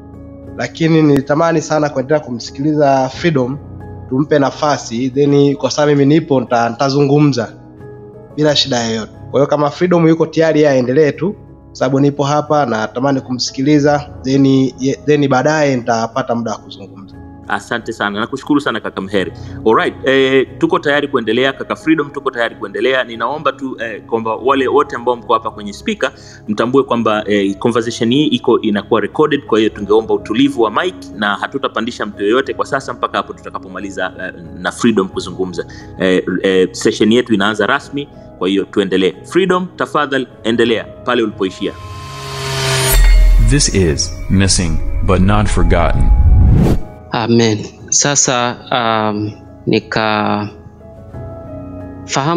lakini 0.58 1.02
nilitamani 1.02 1.62
sana 1.62 1.90
kuendelea 1.90 2.20
kumsikiliza 2.20 3.10
Freedom, 3.10 3.58
tumpe 4.10 4.40
nafasi 4.40 5.10
then, 5.10 5.56
kwa 5.56 5.72
sababu 5.72 5.92
mimi 5.98 6.14
nipo 6.16 6.40
nitazungumza 6.42 7.54
bila 8.36 8.56
shida 8.56 8.84
yoyote. 8.84 9.12
Kwa 9.32 9.40
hiyo 9.40 9.48
kama 9.48 9.70
Freedom 9.70 10.08
yuko 10.08 10.26
tayari, 10.26 10.60
yeye 10.62 10.72
aendelee 10.72 11.12
tu, 11.12 11.36
sababu 11.72 12.00
nipo 12.00 12.24
hapa 12.24 12.66
na 12.66 12.78
natamani 12.78 13.22
kumsikiliza 13.22 14.10
then, 14.24 14.72
then 15.06 15.28
baadaye 15.28 15.76
nitapata 15.76 16.36
muda 16.36 16.52
wa 16.52 16.58
kuzungumza. 16.58 17.07
Asante 17.48 17.94
sana. 17.94 18.20
Nakushukuru 18.20 18.62
sana 18.62 18.80
kaka 18.80 19.02
mheri. 19.02 19.32
Alright 19.68 19.94
eh, 20.08 20.48
tuko 20.58 20.80
tayari 20.80 21.08
kuendelea 21.08 21.54
kaka 21.54 21.76
freedom 21.76 22.10
tuko 22.10 22.32
tayari 22.32 22.56
kuendelea. 22.56 23.04
Ninaomba 23.04 23.52
tu 23.52 23.78
eh, 23.82 24.02
kwamba 24.02 24.36
wale 24.36 24.68
wote 24.68 24.96
ambao 24.96 25.16
mko 25.16 25.34
hapa 25.34 25.52
kwenye 25.52 25.74
spika 25.74 26.12
mtambue 26.48 26.84
kwamba 26.84 27.24
eh, 27.28 27.58
conversation 27.58 28.12
hii 28.14 28.26
iko 28.26 28.62
inakuwa 28.62 29.02
recorded 29.02 29.46
kwa 29.46 29.60
hiyo 29.60 29.70
tungeomba 29.70 30.14
utulivu 30.14 30.62
wa 30.62 30.72
mic 30.72 30.96
na 31.16 31.36
hatutapandisha 31.36 32.06
mtu 32.06 32.24
yoyote 32.24 32.54
kwa 32.54 32.66
sasa 32.66 32.94
mpaka 32.94 33.18
hapo 33.18 33.34
tutakapomaliza 33.34 34.14
eh, 34.22 34.34
na 34.60 34.72
freedom 34.72 35.08
kuzungumza. 35.10 35.66
Eh, 36.00 36.24
eh, 36.44 36.70
session 36.72 37.12
yetu 37.12 37.34
inaanza 37.34 37.66
rasmi 37.68 38.08
kwa 38.38 38.48
hiyo 38.48 38.64
tuendelee. 38.66 39.14
Freedom 39.24 39.68
tafadhali 39.76 40.28
endelea 40.44 40.84
pale 40.84 41.24
ulipoishia. 41.24 41.74
This 43.50 43.74
is 43.76 44.12
Missing 44.30 44.78
but 45.06 45.20
Not 45.22 45.48
Forgotten. 45.48 46.10
Amen. 47.12 47.58
Sasa 47.90 48.58
um, 48.72 49.32
nikafahamu 49.66 50.54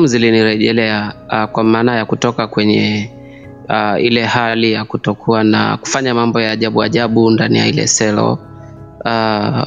zilinirejelea 0.07 1.15
uh, 1.33 1.45
kwa 1.53 1.65
maana 1.65 1.97
ya 1.97 2.05
kutoka 2.05 2.47
kwenye 2.47 3.11
uh, 3.69 4.03
ile 4.05 4.25
hali 4.25 4.73
ya 4.73 4.85
kutokuwa 4.85 5.45
na 5.45 5.77
kufanya 5.77 6.15
mambo 6.15 6.41
ya 6.41 6.51
ajabu 6.51 6.83
ajabu 6.83 7.31
ndani 7.31 7.59
ya 7.59 7.67
ile 7.67 7.87
selo 7.87 8.33
uh, 9.05 9.63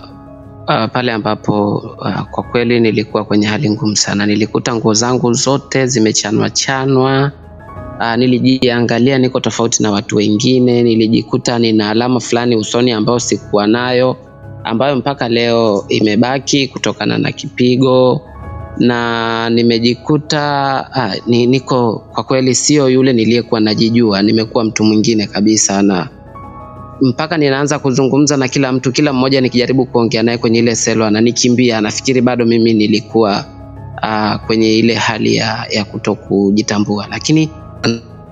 uh, 0.67 0.86
pale 0.93 1.12
ambapo 1.12 1.75
uh, 1.77 2.22
kwa 2.22 2.43
kweli 2.43 2.79
nilikuwa 2.79 3.25
kwenye 3.25 3.48
hali 3.48 3.69
ngumu 3.69 3.95
sana. 3.95 4.25
Nilikuta 4.25 4.75
nguo 4.75 4.93
zangu 4.93 5.33
zote 5.33 5.88
zimechanwa 5.88 6.50
chanwa. 6.50 7.31
Uh, 8.00 8.15
nilijiangalia 8.15 9.17
niko 9.17 9.39
tofauti 9.39 9.83
na 9.83 9.91
watu 9.91 10.15
wengine, 10.15 10.83
nilijikuta 10.83 11.60
nina 11.60 11.89
alama 11.89 12.19
fulani 12.19 12.55
usoni 12.55 12.91
ambayo 12.91 13.19
sikuwa 13.19 13.67
nayo 13.67 14.17
ambayo 14.63 14.96
mpaka 14.96 15.29
leo 15.29 15.86
imebaki 15.89 16.67
kutokana 16.67 17.17
na 17.17 17.32
kipigo. 17.32 18.22
Na 18.77 19.50
nimejikuta 19.50 20.41
ah, 20.93 21.15
ni, 21.27 21.46
niko 21.48 22.03
kwa 22.13 22.24
kweli 22.24 22.55
sio 22.55 22.89
yule 22.89 23.13
niliyekuwa 23.13 23.60
najijua, 23.62 24.22
nimekuwa 24.22 24.63
mtu 24.63 24.84
mwingine 24.84 25.27
kabisa, 25.27 25.82
na 25.82 26.08
mpaka 27.01 27.38
ninaanza 27.38 27.79
kuzungumza 27.79 28.38
na 28.38 28.48
kila 28.48 28.72
mtu, 28.72 28.91
kila 28.91 29.13
mmoja 29.13 29.41
nikijaribu 29.41 29.86
kuongea 29.86 30.24
naye 30.24 30.38
kwenye 30.38 30.60
ile 30.60 30.75
selo 30.75 31.05
ananikimbia, 31.05 31.77
anafikiri 31.77 32.22
bado 32.22 32.46
mimi 32.46 32.74
nilikuwa 32.74 33.46
ah, 34.01 34.38
kwenye 34.46 34.77
ile 34.77 34.93
hali 34.96 35.36
ya, 35.36 35.65
ya 35.72 35.86
kutokujitambua, 35.86 37.08
lakini 37.10 37.50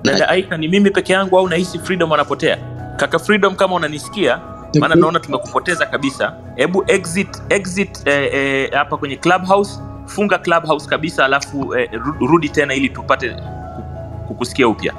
dada 0.04 0.28
aika 0.28 0.56
ni 0.56 0.68
mimi 0.68 0.90
peke 0.90 1.12
yangu 1.12 1.38
au 1.38 1.48
nahisi 1.48 1.78
freedom 1.78 2.12
anapotea? 2.12 2.58
Kaka 2.96 3.18
freedom 3.18 3.54
kama 3.56 3.74
unanisikia 3.74 4.40
maana 4.80 4.94
naona 4.94 5.20
tumekupoteza 5.20 5.86
kabisa. 5.86 6.32
Hebu 6.56 6.84
exit 6.86 7.42
exit 7.48 8.06
eh, 8.06 8.30
eh, 8.34 8.70
hapa 8.72 8.96
kwenye 8.96 9.16
clubhouse. 9.16 9.80
Funga 10.06 10.38
clubhouse 10.38 10.88
kabisa 10.88 11.24
alafu 11.24 11.74
eh, 11.76 11.90
ru- 11.92 12.26
rudi 12.26 12.48
tena 12.48 12.74
ili 12.74 12.88
tupate 12.88 13.30
ku- 13.30 13.82
kukusikia 14.28 14.68
upya. 14.68 14.92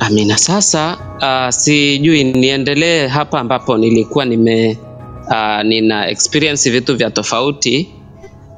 Amina. 0.00 0.38
Sasa 0.38 0.96
uh, 1.22 1.48
sijui 1.50 2.24
niendelee 2.24 3.06
hapa 3.06 3.40
ambapo 3.40 3.76
nilikuwa 3.78 4.24
nime 4.24 4.78
uh, 5.26 5.62
nina 5.62 6.08
experience 6.08 6.70
vitu 6.70 6.96
vya 6.96 7.10
tofauti 7.10 7.94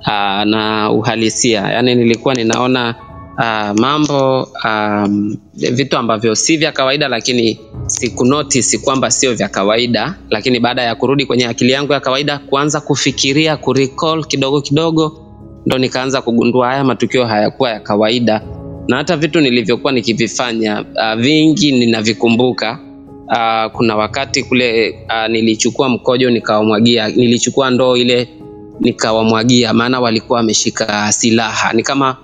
uh, 0.07 0.45
na 0.45 0.91
uhalisia, 0.93 1.61
yaani 1.61 1.95
nilikuwa 1.95 2.35
ninaona 2.35 2.95
uh, 3.39 3.71
mambo 3.81 4.49
um, 4.65 5.37
vitu 5.55 5.97
ambavyo 5.97 6.35
si 6.35 6.57
vya 6.57 6.73
kawaida, 6.73 7.09
lakini 7.09 7.61
sikunotice 7.87 8.79
kwamba 8.79 9.11
sio 9.11 9.35
vya 9.35 9.49
kawaida, 9.49 10.15
lakini 10.31 10.61
baada 10.61 10.83
ya 10.83 10.95
kurudi 10.95 11.27
kwenye 11.27 11.47
akili 11.47 11.73
yangu 11.73 11.93
ya 11.93 12.01
kawaida, 12.01 12.39
kuanza 12.39 12.81
kufikiria 12.81 13.57
kurecall 13.57 14.25
kidogo 14.25 14.61
kidogo, 14.61 15.25
ndo 15.67 15.79
nikaanza 15.79 16.23
kugundua 16.23 16.67
haya 16.69 16.85
matukio 16.85 17.27
hayakuwa 17.27 17.71
ya 17.71 17.81
kawaida 17.81 18.43
na 18.89 18.97
hata 18.97 19.17
vitu 19.17 19.41
nilivyokuwa 19.41 19.93
nikivifanya 19.93 20.81
uh, 20.81 21.21
vingi 21.21 21.73
ninavikumbuka. 21.73 22.79
Uh, 23.27 23.73
kuna 23.73 23.97
wakati 23.97 24.43
kule 24.43 24.91
uh, 24.91 25.31
nilichukua 25.31 25.89
mkojo 25.89 26.31
nikawamwagia, 26.31 27.09
nilichukua 27.09 27.71
ndoo 27.71 27.97
ile 27.97 28.29
nikawamwagia, 28.81 29.73
maana 29.73 30.01
walikuwa 30.01 30.37
wameshika 30.39 31.13
silaha. 31.13 31.73
Ni 31.73 31.83
kama 31.83 32.17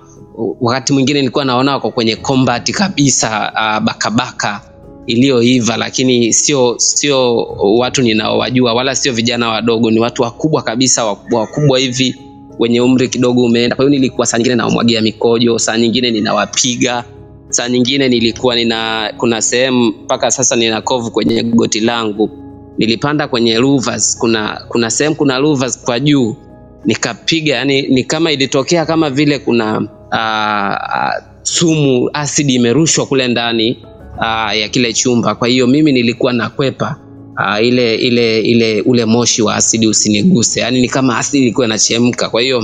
wakati 0.60 0.92
mwingine 0.92 1.20
nilikuwa 1.20 1.44
naona 1.44 1.72
wako 1.72 1.90
kwenye 1.90 2.16
combat 2.16 2.70
kabisa, 2.70 3.52
uh, 3.54 3.84
bakabaka 3.84 4.60
iliyoiva, 5.06 5.76
lakini 5.76 6.32
sio 6.32 6.74
sio 6.78 7.36
watu 7.78 8.02
ninaowajua, 8.02 8.74
wala 8.74 8.94
sio 8.94 9.12
vijana 9.12 9.48
wadogo, 9.48 9.90
ni 9.90 10.00
watu 10.00 10.22
wakubwa 10.22 10.62
kabisa, 10.62 11.04
wakubwa 11.04 11.40
wakubwa 11.40 11.78
hivi 11.78 12.16
wenye 12.58 12.80
umri 12.80 13.08
kidogo 13.08 13.42
umeenda. 13.44 13.76
Kwa 13.76 13.84
hiyo 13.84 13.90
nilikuwa 13.98 14.26
saa 14.26 14.38
nyingine 14.38 14.54
nawamwagia 14.56 15.00
mikojo, 15.00 15.58
saa 15.58 15.78
nyingine 15.78 16.10
ninawapiga, 16.10 17.04
saa 17.48 17.68
nyingine 17.68 18.08
nilikuwa 18.08 18.54
nina 18.54 19.12
kuna 19.16 19.42
sehemu 19.42 19.84
mpaka 20.04 20.30
sasa 20.30 20.56
nina 20.56 20.80
kovu 20.82 21.10
kwenye 21.10 21.42
goti 21.42 21.80
langu. 21.80 22.30
Nilipanda 22.78 23.28
kwenye 23.28 23.58
louvers, 23.58 24.18
kuna 24.18 24.64
kuna 24.68 24.90
sehemu 24.90 25.16
kuna 25.16 25.38
louvers 25.38 25.84
kwa 25.84 26.00
juu 26.00 26.36
nikapiga, 26.84 27.56
yani 27.56 27.82
ni 27.82 28.04
kama 28.04 28.32
ilitokea 28.32 28.86
kama 28.86 29.10
vile 29.10 29.38
kuna 29.38 29.88
uh, 30.14 31.24
sumu 31.42 32.10
asidi 32.12 32.54
imerushwa 32.54 33.06
kule 33.06 33.28
ndani 33.28 33.78
uh, 34.18 34.56
ya 34.58 34.68
kile 34.68 34.92
chumba. 34.92 35.34
Kwa 35.34 35.48
hiyo 35.48 35.66
mimi 35.66 35.92
nilikuwa 35.92 36.32
nakwepa 36.32 36.96
uh, 37.38 37.64
ile 37.66 37.94
ile 37.94 38.40
ile 38.40 38.80
ule 38.82 39.04
moshi 39.04 39.42
wa 39.42 39.54
asidi 39.54 39.86
usiniguse, 39.86 40.60
yaani 40.60 40.80
ni 40.80 40.88
kama 40.88 41.18
asidi 41.18 41.42
ilikuwa 41.42 41.66
inachemka. 41.66 42.28
Kwa 42.28 42.40
hiyo 42.40 42.58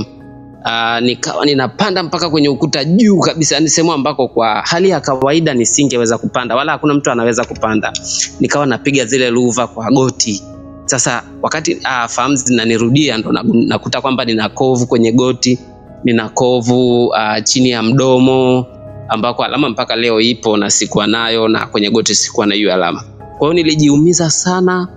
uh, 0.65 0.99
nikawa 1.01 1.45
ninapanda 1.45 2.03
mpaka 2.03 2.29
kwenye 2.29 2.49
ukuta 2.49 2.83
juu 2.85 3.19
kabisa, 3.19 3.55
yani 3.55 3.69
sehemu 3.69 3.93
ambako 3.93 4.27
kwa 4.27 4.61
hali 4.61 4.89
ya 4.89 4.99
kawaida 4.99 5.53
nisingeweza 5.53 6.17
kupanda, 6.17 6.55
wala 6.55 6.71
hakuna 6.71 6.93
mtu 6.93 7.11
anaweza 7.11 7.45
kupanda. 7.45 7.93
Nikawa 8.39 8.65
napiga 8.65 9.05
zile 9.05 9.29
luva 9.29 9.67
kwa 9.67 9.91
goti. 9.91 10.43
Sasa 10.85 11.23
wakati 11.41 11.73
uh, 11.75 12.05
fahamu 12.09 12.35
zinanirudia 12.35 13.17
ndo 13.17 13.31
nakuta 13.67 14.01
kwamba 14.01 14.25
nina 14.25 14.49
kovu 14.49 14.87
kwenye 14.87 15.11
goti, 15.11 15.59
nina 16.03 16.29
kovu 16.29 17.05
uh, 17.05 17.43
chini 17.43 17.69
ya 17.69 17.83
mdomo 17.83 18.65
ambako 19.09 19.43
alama 19.43 19.69
mpaka 19.69 19.95
leo 19.95 20.21
ipo 20.21 20.57
na 20.57 20.69
sikuwa 20.69 21.07
nayo, 21.07 21.47
na 21.47 21.65
kwenye 21.67 21.89
goti 21.89 22.15
sikuwa 22.15 22.45
na 22.47 22.55
hiyo 22.55 22.73
alama. 22.73 23.03
Kwa 23.37 23.47
hiyo 23.47 23.53
nilijiumiza 23.53 24.29
sana 24.29 24.87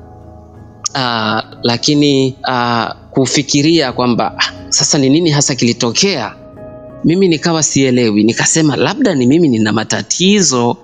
uh, 0.94 1.58
lakini 1.62 2.36
uh, 2.48 2.86
kufikiria 3.10 3.92
kwamba 3.92 4.34
ah, 4.38 4.52
sasa 4.68 4.98
ni 4.98 5.08
nini 5.10 5.30
hasa 5.30 5.54
kilitokea? 5.54 6.34
Mimi 7.04 7.28
nikawa 7.28 7.62
sielewi. 7.62 8.24
Nikasema 8.24 8.76
labda 8.76 9.14
ni 9.14 9.26
mimi 9.26 9.48
nina 9.48 9.72
matatizo 9.72 10.76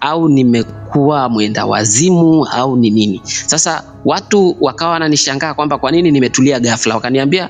au 0.00 0.28
nimekuwa 0.28 1.28
mwenda 1.28 1.66
wazimu 1.66 2.46
au 2.46 2.76
ni 2.76 2.90
nini. 2.90 3.20
Sasa 3.24 3.84
watu 4.04 4.56
wakawa 4.60 4.90
wananishangaa 4.92 5.54
kwamba 5.54 5.78
kwa 5.78 5.90
nini 5.90 6.10
nimetulia 6.10 6.60
ghafla. 6.60 6.94
Wakaniambia 6.94 7.48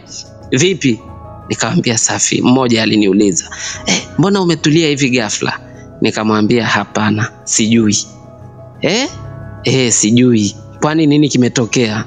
vipi 0.50 1.00
nikamwambia 1.48 1.98
safi. 1.98 2.42
Mmoja 2.42 2.82
aliniuliza 2.82 3.44
eh, 3.86 4.02
mbona 4.18 4.40
umetulia 4.42 4.88
hivi 4.88 5.10
ghafla? 5.10 5.58
Nikamwambia 6.00 6.66
hapana 6.66 7.28
sijui. 7.44 7.96
Eh? 8.80 9.08
Eh, 9.64 9.92
sijui. 9.92 10.56
Kwani 10.80 11.06
nini 11.06 11.28
kimetokea? 11.28 12.04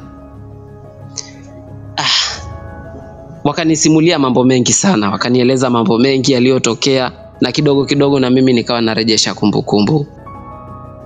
Wakanisimulia 3.44 4.20
mambo 4.20 4.44
mengi 4.44 4.74
sana. 4.74 5.10
Wakanieleza 5.12 5.70
mambo 5.70 5.98
mengi 6.00 6.32
yaliyotokea 6.34 7.12
na 7.42 7.52
kidogo 7.52 7.86
kidogo 7.86 8.20
na 8.20 8.30
mimi 8.30 8.54
nikawa 8.54 8.82
narejesha 8.82 9.34
kumbukumbu. 9.34 10.08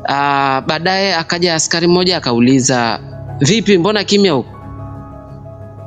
Ah, 0.10 0.62
baadaye 0.68 1.16
akaja 1.16 1.56
askari 1.56 1.88
mmoja 1.88 2.18
akauliza 2.18 3.00
vipi 3.40 3.78
mbona 3.78 4.04
kimya 4.04 4.32
huko 4.32 4.50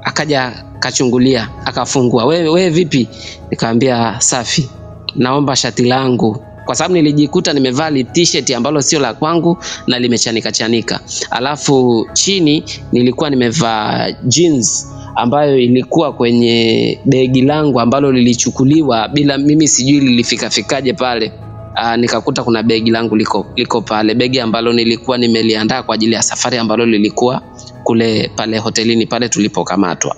akaja 0.03 0.65
kachungulia 0.83 1.49
akafungua. 1.65 2.25
Wewe 2.25 2.49
we, 2.49 2.71
vipi? 2.71 3.09
Nikamwambia 3.51 4.17
safi. 4.21 4.69
Naomba 5.17 5.57
shati 5.57 5.85
langu. 5.85 6.43
Kwa 6.65 6.75
sababu 6.75 6.95
nilijikuta 6.95 7.53
nimevaa 7.53 7.91
t-shirt 8.03 8.51
ambalo 8.51 8.83
sio 8.83 9.01
la 9.01 9.15
kwangu 9.15 9.59
na 9.87 9.99
limechanika 9.99 10.53
chanika 10.53 11.01
alafu 11.31 12.07
chini 12.13 12.65
nilikuwa 12.93 13.31
nimevaa 13.31 14.11
jeans 14.25 14.89
ambayo 15.17 15.59
ilikuwa 15.59 16.13
kwenye 16.13 16.99
begi 17.05 17.43
langu 17.43 17.81
ambalo 17.81 18.13
lilichukuliwa 18.13 19.09
bila 19.09 19.39
mimi 19.39 19.69
sijui 19.69 20.01
lilifikafikaje 20.01 20.93
pale. 20.93 21.33
Aa, 21.77 21.97
nikakuta 21.97 22.45
kuna 22.45 22.63
begi 22.63 22.91
langu 22.91 23.17
liko, 23.17 23.47
liko 23.57 23.81
pale. 23.81 24.15
Begi 24.15 24.41
ambalo 24.41 24.73
nilikuwa 24.73 25.19
nimeliandaa 25.19 25.83
kwa 25.83 25.95
ajili 25.95 26.15
ya 26.15 26.23
safari 26.23 26.59
ambalo 26.59 26.87
lilikuwa 26.87 27.43
kule 27.85 28.31
pale 28.37 28.59
hotelini 28.59 29.07
pale 29.07 29.29
tulipokamatwa 29.29 30.17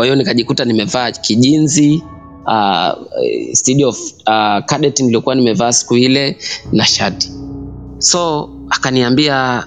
kwa 0.00 0.04
hiyo 0.06 0.16
nikajikuta 0.16 0.64
nimevaa 0.64 1.10
kijinzi 1.10 2.02
uh, 2.46 2.88
studio 3.52 3.88
of 3.88 3.98
uh, 4.26 4.64
cadet 4.66 5.00
nilikuwa 5.00 5.34
nimevaa 5.34 5.72
siku 5.72 5.96
ile 5.96 6.36
na 6.72 6.86
shati. 6.86 7.30
So 7.98 8.50
akaniambia 8.70 9.66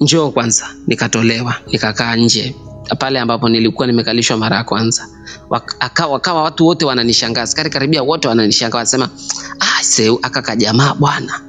njoo 0.00 0.30
kwanza. 0.30 0.66
Nikatolewa 0.86 1.54
nikakaa 1.72 2.16
nje. 2.16 2.54
Pale 2.98 3.20
ambapo 3.20 3.48
nilikuwa 3.48 3.86
nimekalishwa 3.86 4.36
mara 4.36 4.56
ya 4.56 4.64
kwanza. 4.64 5.08
Wak- 5.50 6.10
wakawa 6.10 6.42
watu 6.42 6.66
wote 6.66 6.84
wananishangaa. 6.84 7.42
Askari 7.42 7.70
karibia 7.70 8.02
wote 8.02 8.28
wananishangaa 8.28 8.76
wanasema 8.78 9.08
ah, 9.60 10.12
akaka 10.22 10.56
jamaa 10.56 10.94
bwana 10.94 11.40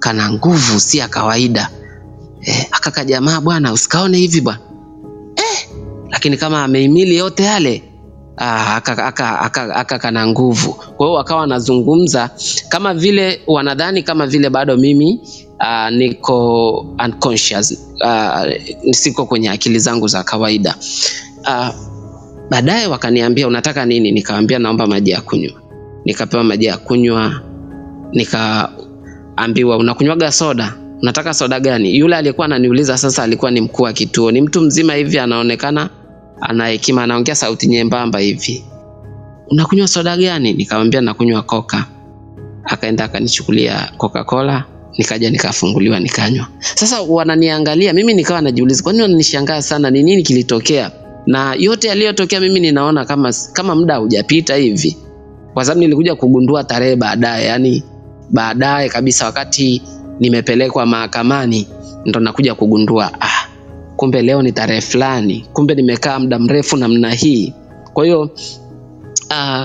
kana 0.00 0.32
nguvu 0.32 0.80
si 0.80 0.98
ya 0.98 1.08
kawaida. 1.08 1.70
Eh, 2.40 2.66
akaka 2.70 3.04
jamaa 3.04 3.40
bwana 3.40 3.72
usikaone 3.72 4.18
hivi 4.18 4.40
bwana 4.40 4.60
lakini 6.12 6.36
kama 6.36 6.64
ameimili 6.64 7.16
yote 7.16 7.42
yale 7.42 7.82
ah, 8.36 8.76
aka, 8.76 9.98
kana 9.98 10.26
nguvu. 10.26 10.72
Kwa 10.72 11.06
hiyo 11.06 11.12
wakawa 11.18 11.40
wanazungumza 11.40 12.30
kama 12.68 12.94
vile 12.94 13.40
wanadhani 13.46 14.02
kama 14.02 14.26
vile 14.26 14.50
bado 14.50 14.76
mimi 14.76 15.20
uh, 15.60 15.90
niko 15.96 16.78
unconscious 17.04 17.78
uh, 18.04 18.92
siko 18.92 19.26
kwenye 19.26 19.50
akili 19.50 19.78
zangu 19.78 20.08
za 20.08 20.22
kawaida. 20.24 20.74
Uh, 21.42 21.68
baadaye 22.50 22.86
wakaniambia 22.86 23.48
unataka 23.48 23.86
nini? 23.86 24.12
Nikawambia 24.12 24.58
naomba 24.58 24.86
maji 24.86 25.10
ya 25.10 25.20
kunywa. 25.20 25.52
Nikapewa 26.04 26.44
maji 26.44 26.64
ya 26.64 26.76
kunywa 26.78 27.40
nikaambiwa 28.12 29.76
unakunywaga 29.76 30.32
soda? 30.32 30.74
Unataka 31.02 31.34
soda 31.34 31.60
gani? 31.60 31.96
Yule 31.98 32.16
aliyekuwa 32.16 32.44
ananiuliza 32.44 32.98
sasa 32.98 33.22
alikuwa 33.22 33.50
ni 33.50 33.60
mkuu 33.60 33.82
wa 33.82 33.92
kituo. 33.92 34.30
Ni 34.30 34.40
mtu 34.40 34.60
mzima 34.60 34.94
hivi 34.94 35.18
anaonekana 35.18 35.90
ana 36.40 36.66
hekima 36.66 37.02
anaongea 37.02 37.34
sauti 37.34 37.66
nyembamba 37.66 38.18
hivi. 38.18 38.64
Unakunywa 39.50 39.88
soda 39.88 40.16
gani? 40.16 40.52
Nikamwambia 40.52 41.00
nakunywa 41.00 41.42
koka 41.42 41.86
akaenda 42.64 43.04
akanichukulia 43.04 43.92
coca 43.96 44.24
cola 44.24 44.64
nikaja 44.98 45.30
nikafunguliwa 45.30 46.00
nikanywa. 46.00 46.46
Sasa 46.58 47.00
wananiangalia 47.02 47.92
mimi 47.92 48.14
nikawa 48.14 48.40
najiuliza 48.40 48.82
kwani 48.82 49.02
wananishangaa 49.02 49.62
sana? 49.62 49.90
Ni 49.90 50.02
nini 50.02 50.22
kilitokea? 50.22 50.90
Na 51.26 51.54
yote 51.58 51.88
yaliyotokea 51.88 52.40
mimi 52.40 52.60
ninaona 52.60 53.04
kama 53.04 53.32
kama 53.52 53.74
muda 53.74 53.94
haujapita 53.94 54.56
hivi. 54.56 54.96
Kwa 55.54 55.64
sababu 55.64 55.80
nilikuja 55.80 56.14
kugundua 56.14 56.64
tarehe 56.64 56.96
baadaye 56.96 57.46
yani 57.46 57.82
baadaye 58.30 58.88
kabisa 58.88 59.26
wakati 59.26 59.82
nimepelekwa 60.20 60.86
mahakamani 60.86 61.68
ndo 62.06 62.20
nakuja 62.20 62.54
kugundua 62.54 63.10
ah, 63.20 63.41
kumbe 64.02 64.22
leo 64.22 64.42
ni 64.42 64.52
tarehe 64.52 64.80
fulani 64.80 65.44
kumbe 65.52 65.74
nimekaa 65.74 66.18
muda 66.18 66.38
mrefu 66.38 66.76
namna 66.76 67.10
hii. 67.14 67.52
Kwa 67.92 68.04
hiyo 68.04 68.20
uh, 69.30 69.64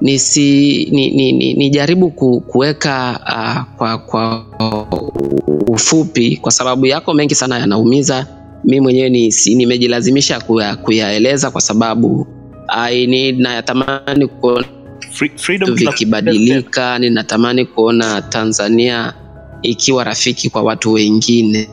nisi 0.00 0.88
ni, 0.92 1.10
ni, 1.10 1.32
ni, 1.32 1.54
nijaribu 1.54 2.10
kuweka 2.40 3.20
uh, 3.26 3.76
kwa, 3.76 3.98
kwa 3.98 4.46
ufupi 5.66 6.36
kwa 6.36 6.52
sababu 6.52 6.86
yako 6.86 7.14
mengi 7.14 7.34
sana 7.34 7.58
yanaumiza. 7.58 8.26
Mi 8.64 8.80
mwenyewe 8.80 9.08
ni, 9.10 9.32
si, 9.32 9.54
nimejilazimisha 9.54 10.40
kuya, 10.40 10.76
kuyaeleza 10.76 11.50
kwa 11.50 11.60
sababu 11.60 12.26
I 12.68 13.06
need, 13.06 13.40
nayatamani 13.40 14.26
kuona 14.26 14.66
freedom 15.36 15.74
vikibadilika 15.74 16.98
ninatamani 16.98 17.64
kuona 17.64 18.22
tanzania 18.22 19.12
ikiwa 19.62 20.04
rafiki 20.04 20.50
kwa 20.50 20.62
watu 20.62 20.92
wengine. 20.92 21.68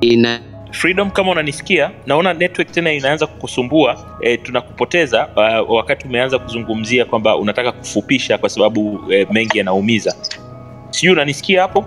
Nina, 0.00 0.40
freedom 0.74 1.10
kama 1.10 1.30
unanisikia 1.30 1.90
naona 2.06 2.34
network 2.34 2.72
tena 2.72 2.92
inaanza 2.92 3.26
kukusumbua 3.26 4.18
e, 4.20 4.36
tunakupoteza 4.36 5.28
uh, 5.28 5.76
wakati 5.76 6.06
umeanza 6.06 6.38
kuzungumzia 6.38 7.04
kwamba 7.04 7.36
unataka 7.36 7.72
kufupisha 7.72 8.38
kwa 8.38 8.48
sababu 8.48 9.00
e, 9.12 9.26
mengi 9.30 9.58
yanaumiza. 9.58 10.16
Sijui 10.90 11.12
unanisikia 11.12 11.62
hapo? 11.62 11.84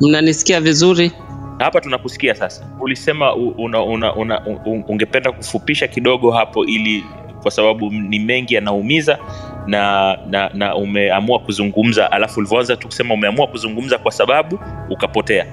Mnanisikia 0.00 0.60
vizuri? 0.60 1.12
Hapa 1.58 1.80
tunakusikia 1.80 2.34
sasa. 2.34 2.66
Ulisema 2.80 3.34
una, 3.34 3.82
una, 3.82 4.14
una, 4.14 4.46
un, 4.46 4.84
ungependa 4.88 5.32
kufupisha 5.32 5.88
kidogo 5.88 6.30
hapo 6.30 6.64
ili 6.64 7.04
kwa 7.42 7.50
sababu 7.50 7.90
ni 7.90 8.18
mengi 8.18 8.54
yanaumiza 8.54 9.18
na, 9.66 10.16
na 10.30 10.50
na 10.54 10.76
umeamua 10.76 11.38
kuzungumza 11.38 12.12
alafu 12.12 12.40
ulivyoanza 12.40 12.76
tu 12.76 12.86
kusema 12.86 13.14
umeamua 13.14 13.46
kuzungumza 13.46 13.98
kwa 13.98 14.12
sababu 14.12 14.58
ukapotea 14.90 15.46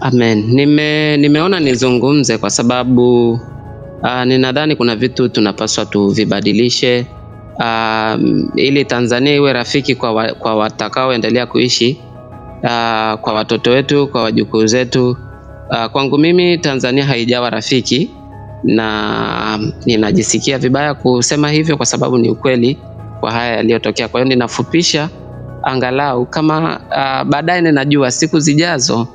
Amen. 0.00 0.44
Nime, 0.54 1.16
nimeona 1.16 1.60
nizungumze 1.60 2.38
kwa 2.38 2.50
sababu 2.50 3.30
uh, 4.02 4.24
ninadhani 4.24 4.76
kuna 4.76 4.96
vitu 4.96 5.28
tunapaswa 5.28 5.86
tuvibadilishe 5.86 7.06
uh, 7.58 8.20
ili 8.56 8.84
Tanzania 8.84 9.34
iwe 9.34 9.52
rafiki 9.52 9.94
kwa, 9.94 10.12
wa, 10.12 10.34
kwa 10.34 10.54
watakaoendelea 10.54 11.46
kuishi 11.46 12.00
uh, 12.62 13.20
kwa 13.20 13.32
watoto 13.34 13.70
wetu, 13.70 14.06
kwa 14.08 14.22
wajukuu 14.22 14.66
zetu. 14.66 15.16
Uh, 15.70 15.86
kwangu 15.86 16.18
mimi 16.18 16.58
Tanzania 16.58 17.04
haijawa 17.04 17.50
rafiki 17.50 18.10
na 18.64 19.58
ninajisikia 19.86 20.58
vibaya 20.58 20.94
kusema 20.94 21.50
hivyo 21.50 21.76
kwa 21.76 21.86
sababu 21.86 22.18
ni 22.18 22.30
ukweli 22.30 22.78
kwa 23.20 23.30
haya 23.32 23.56
yaliyotokea. 23.56 24.08
Kwa 24.08 24.20
hiyo 24.20 24.28
ninafupisha 24.28 25.08
angalau 25.62 26.26
kama 26.26 26.80
uh, 26.90 27.28
baadaye 27.30 27.60
ninajua 27.60 28.10
siku 28.10 28.38
zijazo 28.40 29.08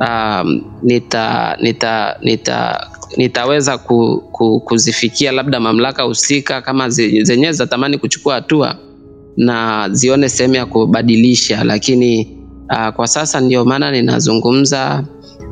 um, 0.00 0.62
nita, 0.82 1.56
nita, 1.60 2.16
nita, 2.22 2.86
nitaweza 3.16 3.78
ku, 3.78 4.22
ku, 4.32 4.60
kuzifikia 4.60 5.32
labda 5.32 5.60
mamlaka 5.60 6.02
husika 6.02 6.60
kama 6.62 6.88
zenyewe 6.90 7.52
zatamani 7.52 7.98
kuchukua 7.98 8.34
hatua 8.34 8.76
na 9.36 9.88
zione 9.92 10.28
sehemu 10.28 10.54
ya 10.54 10.66
kubadilisha, 10.66 11.64
lakini 11.64 12.36
uh, 12.70 12.88
kwa 12.88 13.06
sasa 13.06 13.40
ndio 13.40 13.64
maana 13.64 13.90
ninazungumza 13.90 15.04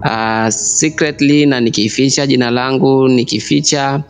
uh, 0.05 0.48
secretly 0.48 1.46
na 1.46 1.61
nikificha 1.61 2.26
jina 2.26 2.50
langu 2.50 3.09
nikificha 3.09 4.03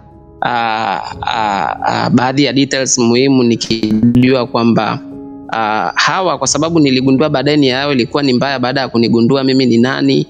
uh, 0.43 1.13
uh, 1.21 1.71
uh, 1.89 2.09
baadhi 2.09 2.45
ya 2.45 2.53
details 2.53 2.99
muhimu 2.99 3.43
nikijua 3.43 4.47
kwamba 4.47 4.99
uh, 5.53 5.91
hawa 5.95 6.39
kwa 6.39 6.47
sababu 6.47 6.81
niligundua 6.81 7.29
baadaye 7.29 7.57
nia 7.57 7.75
yao 7.77 7.93
ilikuwa 7.93 8.23
ni 8.23 8.33
mbaya 8.33 8.59
baada 8.59 8.81
ya 8.81 8.89
kunigundua 8.89 9.45
mimi 9.45 9.67
ni 9.67 9.79
nani. 9.79 10.27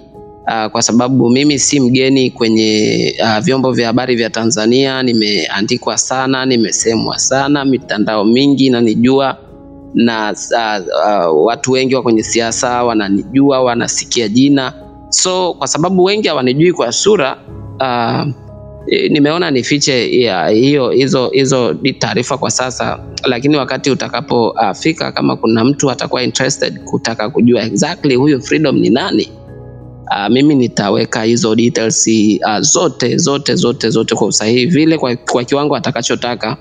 Uh, 0.46 0.66
kwa 0.72 0.83
sababu 0.83 1.30
mimi 1.30 1.59
si 1.59 1.80
mgeni 1.80 2.30
kwenye 2.30 3.14
uh, 3.22 3.38
vyombo 3.38 3.72
vya 3.72 3.87
habari 3.87 4.16
vya 4.16 4.30
Tanzania 4.30 5.02
nimeandikwa 5.02 5.98
sana 5.98 6.46
nimesemwa 6.46 7.18
sana 7.18 7.64
mitandao 7.64 8.24
mingi 8.24 8.66
inanijua 8.66 9.37
na 9.94 10.33
uh, 10.33 10.87
uh, 11.30 11.46
watu 11.46 11.72
wengi 11.72 11.94
wa 11.94 12.02
kwenye 12.02 12.22
siasa 12.22 12.85
wananijua 12.85 13.61
wanasikia 13.61 14.28
jina. 14.28 14.72
So 15.09 15.54
kwa 15.54 15.66
sababu 15.66 16.04
wengi 16.04 16.28
hawanijui 16.28 16.72
kwa 16.72 16.92
sura 16.92 17.37
uh, 17.80 18.49
nimeona 18.86 19.50
nifiche 19.50 20.06
hiyo 20.52 20.90
hizo 20.90 21.28
hizo 21.28 21.74
taarifa 21.98 22.38
kwa 22.38 22.50
sasa, 22.50 22.98
lakini 23.24 23.56
wakati 23.56 23.90
utakapofika 23.90 25.08
uh, 25.08 25.14
kama 25.14 25.36
kuna 25.36 25.64
mtu 25.64 25.90
atakuwa 25.90 26.22
interested 26.22 26.84
kutaka 26.84 27.30
kujua 27.30 27.62
exactly 27.62 28.14
huyu 28.14 28.42
Freedom 28.42 28.76
ni 28.78 28.90
nani 28.90 29.28
uh, 30.10 30.28
mimi 30.32 30.54
nitaweka 30.54 31.22
hizo 31.22 31.54
details 31.54 32.06
uh, 32.46 32.58
zote 32.60 33.16
zote 33.16 33.54
zote 33.54 33.90
zote 33.90 34.14
kwa 34.14 34.26
usahihi 34.26 34.66
vile 34.66 34.98
kwa, 34.98 35.16
kwa 35.16 35.44
kiwango 35.44 35.76
atakachotaka 35.76 36.56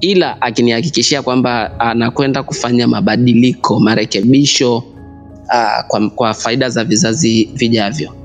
ila 0.00 0.42
akinihakikishia 0.42 1.22
kwamba 1.22 1.80
anakwenda 1.80 2.42
kufanya 2.42 2.88
mabadiliko 2.88 3.80
marekebisho 3.80 4.76
uh, 4.76 5.86
kwa, 5.88 6.10
kwa 6.10 6.34
faida 6.34 6.68
za 6.68 6.84
vizazi 6.84 7.48
vijavyo 7.54 8.21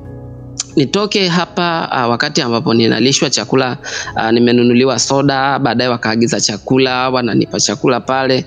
nitoke 0.78 1.28
hapa 1.28 1.90
uh, 1.92 2.12
wakati 2.12 2.42
ambapo 2.42 2.74
ninalishwa 2.74 3.30
chakula 3.30 3.78
uh, 4.16 4.32
nimenunuliwa 4.32 5.00
soda 5.00 5.60
baadaye 5.60 5.90
wakaagiza 5.90 6.42
chakula 6.42 7.10
wananipa 7.10 7.60
chakula 7.60 8.00
pale. 8.00 8.46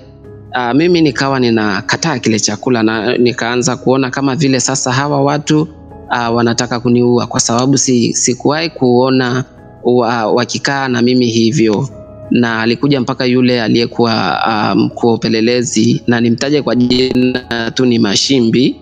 Uh, 0.57 0.73
mimi 0.77 1.01
nikawa 1.01 1.41
ninakataa 1.41 2.19
kile 2.19 2.41
chakula 2.41 2.83
na 2.83 3.17
nikaanza 3.19 3.77
kuona 3.77 4.11
kama 4.11 4.37
vile 4.37 4.61
sasa 4.61 4.93
hawa 4.93 5.23
watu 5.23 5.63
uh, 6.11 6.35
wanataka 6.37 6.81
kuniua 6.81 7.27
kwa 7.27 7.41
sababu 7.41 7.79
si, 7.79 8.15
sikuwahi 8.15 8.71
kuona 8.71 9.45
wa, 9.85 10.27
wakikaa 10.27 10.89
na 10.89 11.03
mimi 11.03 11.27
hivyo. 11.27 11.89
Na 12.31 12.61
alikuja 12.63 13.01
mpaka 13.01 13.25
yule 13.25 13.63
aliyekuwa 13.63 14.39
mkuu 14.77 15.07
um, 15.07 15.11
wa 15.13 15.15
upelelezi 15.15 16.03
na 16.07 16.21
nimtaje 16.21 16.63
kwa 16.63 16.75
jina 16.77 17.71
tu 17.75 17.87
ni 17.87 17.99
Mashimbi 17.99 18.80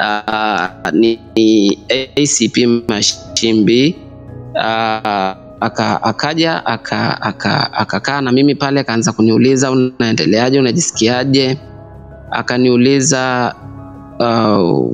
uh, 0.00 0.90
ni, 0.92 1.18
ni 1.36 1.78
ACP 1.88 2.56
Mashimbi. 2.88 3.96
Uh, 4.54 5.32
aka, 5.60 6.02
akaja 6.02 6.66
akakaa 6.66 7.20
aka, 7.20 7.72
aka 7.72 8.20
na 8.20 8.32
mimi 8.32 8.54
pale 8.54 8.80
akaanza 8.80 9.12
kuniuliza 9.12 9.70
unaendeleaje, 9.70 10.60
unajisikiaje? 10.60 11.58
Akaniuliza 12.30 13.54
uh, 14.20 14.90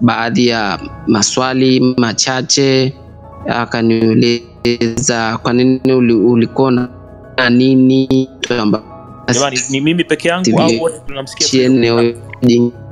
baadhi 0.00 0.46
ya 0.46 0.78
maswali 1.06 1.94
machache, 1.98 2.94
akaniuliza 3.48 5.38
kwa 5.42 5.52
nini 5.52 5.92
uli, 5.92 6.12
ulikuwa 6.14 6.70
na 7.36 7.50
nini 7.50 8.28
Jamani, 9.34 9.60
ni 9.70 9.80
mimi 9.80 10.04
peke 10.04 10.28
yangu 10.28 10.60
au 10.60 10.80
wote 10.82 10.96
tunamsikia 11.06 11.70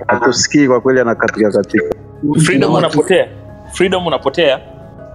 hatusikii 0.09 0.67
kwa 0.67 0.81
kweli, 0.81 1.01
anakatika 1.01 1.51
katika. 1.51 1.85
Freedom 2.45 2.75
unapotea, 2.75 3.29
Freedom 3.73 4.07
unapotea. 4.07 4.61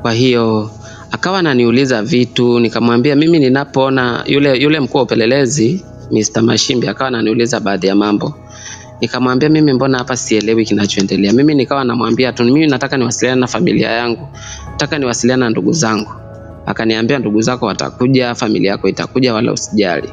Kwa 0.01 0.13
hiyo 0.13 0.71
akawa 1.11 1.39
ananiuliza 1.39 2.03
vitu, 2.03 2.59
nikamwambia 2.59 3.15
mimi 3.15 3.39
ninapoona 3.39 4.23
yule 4.25 4.57
yule 4.59 4.79
mkuu 4.79 4.97
wa 4.97 5.03
upelelezi 5.03 5.85
Mr. 6.11 6.41
Mashimbi 6.41 6.87
akawa 6.87 7.07
ananiuliza 7.07 7.59
baadhi 7.59 7.87
ya 7.87 7.95
mambo. 7.95 8.33
Nikamwambia 9.01 9.49
mimi 9.49 9.73
mbona 9.73 9.97
hapa 9.97 10.17
sielewi 10.17 10.65
kinachoendelea. 10.65 11.33
Mimi 11.33 11.55
nikawa 11.55 11.83
namwambia 11.83 12.33
tu 12.33 12.43
mimi 12.43 12.67
nataka 12.67 12.97
niwasiliane 12.97 13.41
na 13.41 13.47
familia 13.47 13.91
yangu. 13.91 14.27
Nataka 14.71 14.97
niwasiliane 14.99 15.39
na 15.43 15.49
ndugu 15.49 15.73
zangu. 15.73 16.11
Akaniambia 16.65 17.19
ndugu 17.19 17.41
zako 17.41 17.65
watakuja, 17.65 18.35
familia 18.35 18.71
yako 18.71 18.87
itakuja 18.89 19.33
wala 19.33 19.51
usijali. 19.53 20.09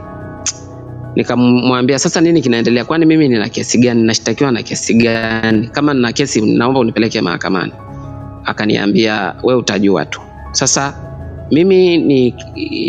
Nikamwambia 1.17 1.99
sasa 1.99 2.21
nini 2.21 2.43
kinaendelea? 2.43 2.85
Kwani 2.85 3.07
mimi 3.07 3.29
nina 3.29 3.49
kesi 3.49 3.79
gani? 3.79 4.03
Nashtakiwa 4.03 4.53
na 4.53 4.63
kesi 4.63 4.95
gani? 4.95 5.69
Kama 5.69 5.95
nina 5.95 6.13
kesi 6.13 6.41
naomba 6.41 6.81
unipeleke 6.81 7.21
mahakamani. 7.21 7.73
Akaniambia 8.45 9.35
we 9.43 9.55
utajua 9.55 10.05
tu. 10.07 10.21
Sasa 10.53 10.95
mimi 11.51 11.99
ni, 11.99 12.35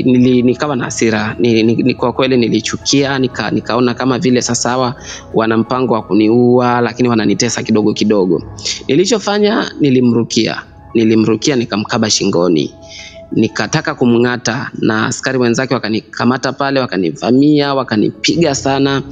nili, 0.05 0.41
nikawa 0.41 0.75
na 0.75 0.83
hasira 0.83 1.35
ni, 1.39 1.63
ni, 1.63 1.75
ni, 1.75 1.93
kwa 1.93 2.13
kweli 2.13 2.37
nilichukia 2.37 3.19
nika, 3.19 3.51
nikaona 3.51 3.93
kama 3.93 4.19
vile 4.19 4.41
sasa 4.41 4.69
hawa 4.69 4.95
wana 5.33 5.57
mpango 5.57 5.93
wa 5.93 6.01
kuniua 6.03 6.81
lakini 6.81 7.09
wananitesa 7.09 7.63
kidogo 7.63 7.93
kidogo 7.93 8.43
nilichofanya 8.87 9.71
nilimrukia 9.79 10.61
nilimrukia 10.93 11.55
nikamkaba 11.55 12.09
shingoni 12.09 12.73
nikataka 13.31 13.95
kumng'ata 13.95 14.71
na 14.79 15.05
askari 15.07 15.37
wenzake 15.37 15.73
wakanikamata 15.73 16.53
pale 16.53 16.79
wakanivamia 16.79 17.73
wakanipiga 17.73 18.55
sana. 18.55 19.03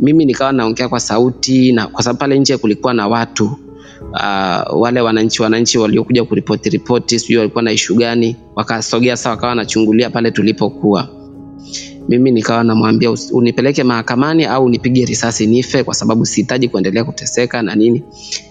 Mimi 0.00 0.24
nikawa 0.24 0.52
naongea 0.52 0.88
kwa 0.88 1.00
sauti 1.00 1.72
na 1.72 1.86
kwa 1.86 2.02
sababu 2.02 2.18
pale 2.18 2.38
nje 2.38 2.56
kulikuwa 2.58 2.94
na 2.94 3.08
watu 3.08 3.44
uh, 4.12 4.80
wale 4.82 5.00
wananchi 5.00 5.42
wananchi 5.42 5.78
waliokuja 5.78 6.24
kuripoti 6.24 6.70
ripoti 6.70 7.18
sijui 7.18 7.36
walikuwa 7.36 7.62
na 7.62 7.72
ishu 7.72 7.94
gani 7.94 8.36
wakasogea 8.56 9.16
sawa 9.16 9.34
wakawa 9.34 9.48
wanachungulia 9.50 10.10
pale 10.10 10.30
tulipokuwa. 10.30 11.08
Mimi 12.08 12.30
nikawa 12.30 12.64
namwambia 12.64 13.10
unipeleke 13.32 13.84
mahakamani 13.84 14.44
au 14.44 14.64
unipige 14.64 15.04
risasi 15.04 15.46
nife 15.46 15.82
kwa 15.84 15.94
sababu 15.94 16.26
sihitaji 16.26 16.68
kuendelea 16.68 17.04
kuteseka 17.04 17.62
na 17.62 17.74
nini. 17.74 18.02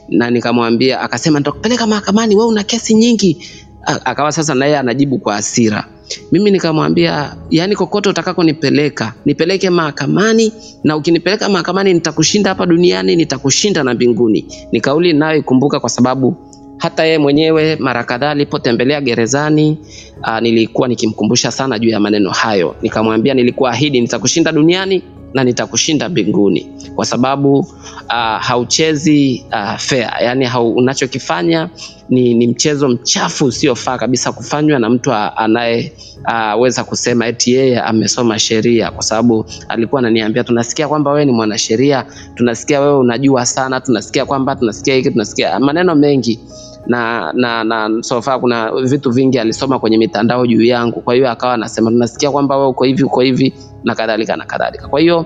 Na 0.09 0.29
nikamwambia 0.31 1.01
akasema 1.01 1.39
nitakupeleka 1.39 1.87
mahakamani 1.87 2.35
wewe 2.35 2.47
una 2.47 2.63
kesi 2.63 2.93
nyingi 2.95 3.47
akawa 3.85 4.31
sasa 4.31 4.55
naye 4.55 4.77
anajibu 4.77 5.17
kwa 5.17 5.33
hasira. 5.33 5.85
Mimi 6.31 6.51
nikamwambia 6.51 7.35
yani 7.51 7.75
kokote 7.75 8.09
utakakonipeleka 8.09 9.13
nipeleke 9.25 9.69
mahakamani 9.69 10.53
na 10.83 10.97
ukinipeleka 10.97 11.49
mahakamani 11.49 11.93
nitakushinda 11.93 12.49
hapa 12.49 12.65
duniani 12.65 13.15
nitakushinda 13.15 13.83
na 13.83 13.93
mbinguni. 13.93 14.45
Ni 14.71 14.81
kauli 14.81 15.13
ninayoikumbuka 15.13 15.79
kwa 15.79 15.89
sababu 15.89 16.35
hata 16.77 17.03
yeye 17.05 17.17
mwenyewe 17.17 17.75
mara 17.75 18.03
kadhaa 18.03 18.29
alipotembelea 18.29 19.01
gerezani 19.01 19.77
aa, 20.23 20.41
nilikuwa 20.41 20.87
nikimkumbusha 20.87 21.51
sana 21.51 21.79
juu 21.79 21.89
ya 21.89 21.99
maneno 21.99 22.29
hayo. 22.31 22.75
Nikamwambia 22.81 23.33
nilikuwa 23.33 23.71
ahidi 23.71 24.01
nitakushinda 24.01 24.51
duniani 24.51 25.01
na 25.33 25.43
nitakushinda 25.43 26.09
mbinguni. 26.09 26.67
Kwa 26.95 27.05
sababu 27.05 27.59
uh, 27.59 28.39
hauchezi 28.41 29.45
uh, 29.51 29.75
fair. 29.77 30.13
Yani 30.23 30.45
hau, 30.45 30.73
unachokifanya 30.75 31.69
ni, 32.09 32.33
ni 32.33 32.47
mchezo 32.47 32.89
mchafu 32.89 33.45
usiofaa 33.45 33.97
kabisa 33.97 34.31
kufanywa 34.31 34.79
na 34.79 34.89
mtu 34.89 35.13
anayeweza 35.13 36.81
uh, 36.83 36.87
kusema 36.89 37.27
eti 37.27 37.53
yeye 37.53 37.79
amesoma 37.81 38.39
sheria. 38.39 38.91
Kwa 38.91 39.03
sababu 39.03 39.45
alikuwa 39.67 39.99
ananiambia 39.99 40.43
tunasikia 40.43 40.87
kwamba 40.87 41.11
wewe 41.11 41.25
ni 41.25 41.31
mwanasheria 41.31 42.05
tunasikia 42.35 42.81
wewe 42.81 42.97
unajua 42.97 43.45
sana 43.45 43.81
tunasikia 43.81 44.25
kwamba 44.25 44.55
tunasikia 44.55 44.95
hiki 44.95 45.11
tunasikia 45.11 45.59
maneno 45.59 45.95
mengi 45.95 46.39
na 46.87 47.31
na 47.33 47.63
na 47.63 47.89
so 48.03 48.21
kuna 48.21 48.71
vitu 48.71 49.11
vingi 49.11 49.39
alisoma 49.39 49.79
kwenye 49.79 49.97
mitandao 49.97 50.47
juu 50.47 50.61
yangu. 50.63 51.01
Kwa 51.01 51.13
hiyo 51.15 51.31
akawa 51.31 51.53
anasema 51.53 51.91
tunasikia 51.91 52.31
kwamba 52.31 52.57
wewe 52.57 52.69
uko 52.69 52.83
hivi 52.83 53.03
uko 53.03 53.21
hivi 53.21 53.53
na 53.83 53.95
kadhalika 53.95 54.35
na 54.35 54.45
kadhalika. 54.45 54.87
Kwa 54.87 54.99
hiyo 54.99 55.25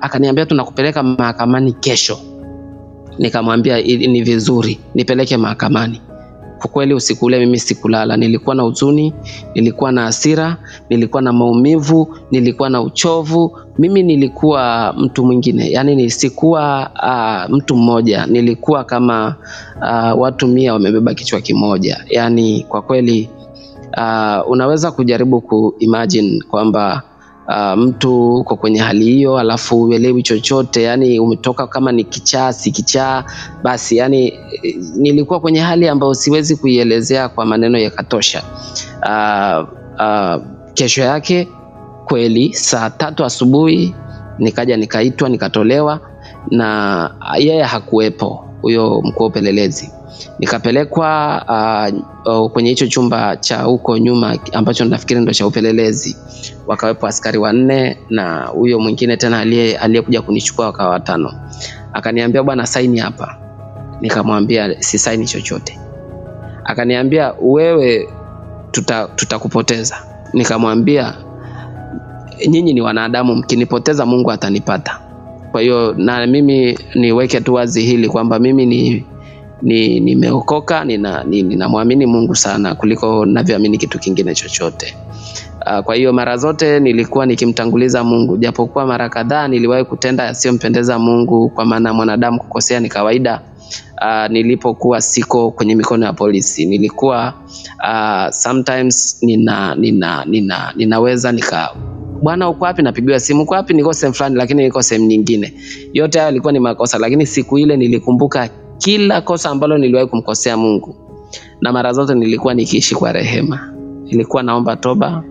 akaniambia 0.00 0.46
tunakupeleka 0.46 1.02
mahakamani 1.02 1.72
kesho. 1.72 2.18
Nikamwambia 3.18 3.80
ni 3.82 4.22
vizuri 4.22 4.80
nipeleke 4.94 5.36
mahakamani 5.36 6.00
kwa 6.62 6.70
kweli 6.70 6.94
usiku 6.94 7.24
ule 7.26 7.38
mimi 7.38 7.58
sikulala. 7.58 8.16
Nilikuwa 8.16 8.54
na 8.54 8.62
huzuni 8.62 9.12
nilikuwa 9.54 9.92
na 9.92 10.02
hasira 10.02 10.56
nilikuwa 10.90 11.22
na 11.22 11.32
maumivu 11.32 12.16
nilikuwa 12.30 12.70
na 12.70 12.80
uchovu. 12.82 13.58
Mimi 13.78 14.02
nilikuwa 14.02 14.94
mtu 14.98 15.24
mwingine. 15.24 15.70
Yani 15.70 15.96
nisikuwa 15.96 16.90
uh, 17.02 17.54
mtu 17.56 17.76
mmoja. 17.76 18.26
Nilikuwa 18.26 18.84
kama 18.84 19.34
uh, 19.76 20.20
watu 20.20 20.46
mia 20.48 20.72
wamebeba 20.72 21.14
kichwa 21.14 21.40
kimoja. 21.40 22.04
Yani 22.08 22.66
kwa 22.68 22.82
kweli 22.82 23.28
uh, 23.96 24.50
unaweza 24.50 24.90
kujaribu 24.92 25.40
kuimagine 25.40 26.40
kwamba 26.50 27.02
uh, 27.56 27.78
mtu 27.78 28.34
uko 28.36 28.56
kwenye 28.56 28.78
hali 28.80 29.04
hiyo 29.04 29.38
alafu 29.38 29.82
uelewi 29.82 30.22
chochote 30.22 30.82
yani 30.82 31.20
umetoka 31.20 31.66
kama 31.66 31.92
ni 31.92 32.04
kichaa 32.04 32.52
si 32.52 32.70
kichaa 32.70 33.24
basi 33.62 33.96
yani 33.96 34.38
nilikuwa 34.96 35.40
kwenye 35.40 35.60
hali 35.60 35.88
ambayo 35.88 36.14
siwezi 36.14 36.56
kuielezea 36.56 37.28
kwa 37.28 37.44
maneno 37.46 37.78
yakatosha 37.78 38.42
uh, 39.02 39.68
uh, 40.00 40.42
kesho 40.74 41.02
yake 41.02 41.48
kweli 42.04 42.54
saa 42.54 42.90
tatu 42.90 43.24
asubuhi 43.24 43.94
nikaja 44.38 44.76
nikaitwa 44.76 45.28
nikatolewa 45.28 46.00
na 46.50 47.10
yeye 47.38 47.62
hakuwepo 47.62 48.44
huyo 48.62 49.00
mkuu 49.04 49.22
wa 49.22 49.28
upelelezi 49.28 49.90
nikapelekwa 50.38 51.42
uh, 52.26 52.34
uh, 52.42 52.50
kwenye 52.50 52.68
hicho 52.70 52.86
chumba 52.86 53.36
cha 53.36 53.62
huko 53.62 53.98
nyuma 53.98 54.38
ambacho 54.52 54.84
nafikiri 54.84 55.20
ndo 55.20 55.32
cha 55.32 55.46
upelelezi. 55.46 56.16
Wakawepo 56.66 57.06
askari 57.06 57.38
wanne 57.38 57.98
na 58.10 58.44
huyo 58.46 58.80
mwingine 58.80 59.16
tena 59.16 59.40
aliyekuja 59.80 60.22
kunichukua 60.22 60.66
wakawa 60.66 60.90
watano. 60.90 61.34
Akaniambia 61.92 62.42
bwana 62.42 62.66
saini 62.66 62.98
hapa. 62.98 63.36
Nikamwambia 64.00 64.82
si 64.82 64.98
saini 64.98 65.26
chochote. 65.26 65.78
Akaniambia 66.64 67.34
wewe 67.40 68.08
tuta- 68.70 69.08
tutakupoteza. 69.16 69.96
Nikamwambia 70.32 71.14
nyinyi 72.48 72.72
ni 72.72 72.80
wanadamu 72.80 73.34
mkinipoteza 73.34 74.06
mungu 74.06 74.32
atanipata. 74.32 74.98
Kwa 75.52 75.60
hiyo 75.60 75.94
na 75.96 76.26
mimi 76.26 76.78
niweke 76.94 77.40
tu 77.40 77.54
wazi 77.54 77.82
hili 77.82 78.08
kwamba 78.08 78.38
mimi 78.38 78.66
ni 78.66 79.06
nimeokoka 79.62 80.84
nina, 80.84 81.24
ni- 81.24 81.42
ninamwamini 81.42 82.06
mungu 82.06 82.34
sana 82.34 82.74
kuliko 82.74 83.26
navyoamini 83.26 83.78
kitu 83.78 83.98
kingine 83.98 84.34
chochote. 84.34 84.96
Uh, 85.66 85.80
kwa 85.84 85.94
hiyo 85.94 86.12
mara 86.12 86.36
zote 86.36 86.80
nilikuwa 86.80 87.26
nikimtanguliza 87.26 88.04
mungu 88.04 88.36
japokuwa 88.36 88.86
mara 88.86 89.08
kadhaa 89.08 89.48
niliwahi 89.48 89.84
kutenda 89.84 90.24
yasiyompendeza 90.24 90.98
mungu 90.98 91.48
kwa 91.48 91.64
maana 91.64 91.94
mwanadamu 91.94 92.38
kukosea 92.38 92.80
ni 92.80 92.88
kawaida. 92.88 93.40
Uh, 94.02 94.30
nilipokuwa 94.30 95.00
siko 95.00 95.50
kwenye 95.50 95.74
mikono 95.74 96.06
ya 96.06 96.12
polisi 96.12 96.66
nilikuwa 96.66 97.34
uh, 97.88 98.30
sometimes 98.30 99.18
nina, 99.22 99.74
nina, 99.74 100.24
nina, 100.24 100.72
ninaweza 100.76 101.32
nika 101.32 101.70
bwana 102.22 102.48
uko 102.48 102.64
wapi? 102.64 102.82
Napigiwa 102.82 103.20
simu 103.20 103.42
uko 103.42 103.54
wapi? 103.54 103.74
Niko 103.74 103.92
sehemu 103.92 104.14
fulani 104.14 104.36
lakini 104.36 104.62
niko 104.62 104.82
sehemu 104.82 105.06
nyingine 105.06 105.54
yote 105.92 106.18
hayo 106.18 106.26
yalikuwa 106.26 106.52
ni 106.52 106.58
makosa 106.58 106.98
lakini 106.98 107.26
siku 107.26 107.58
ile 107.58 107.76
nilikumbuka 107.76 108.48
kila 108.82 109.20
kosa 109.20 109.50
ambalo 109.50 109.78
niliwahi 109.78 110.06
kumkosea 110.06 110.56
mungu. 110.56 110.94
Na 111.60 111.72
mara 111.72 111.92
zote 111.92 112.14
nilikuwa 112.14 112.54
nikiishi 112.54 112.94
kwa 112.94 113.12
rehema. 113.12 113.72
Nilikuwa 114.04 114.42
naomba 114.42 114.76
toba. 114.76 115.24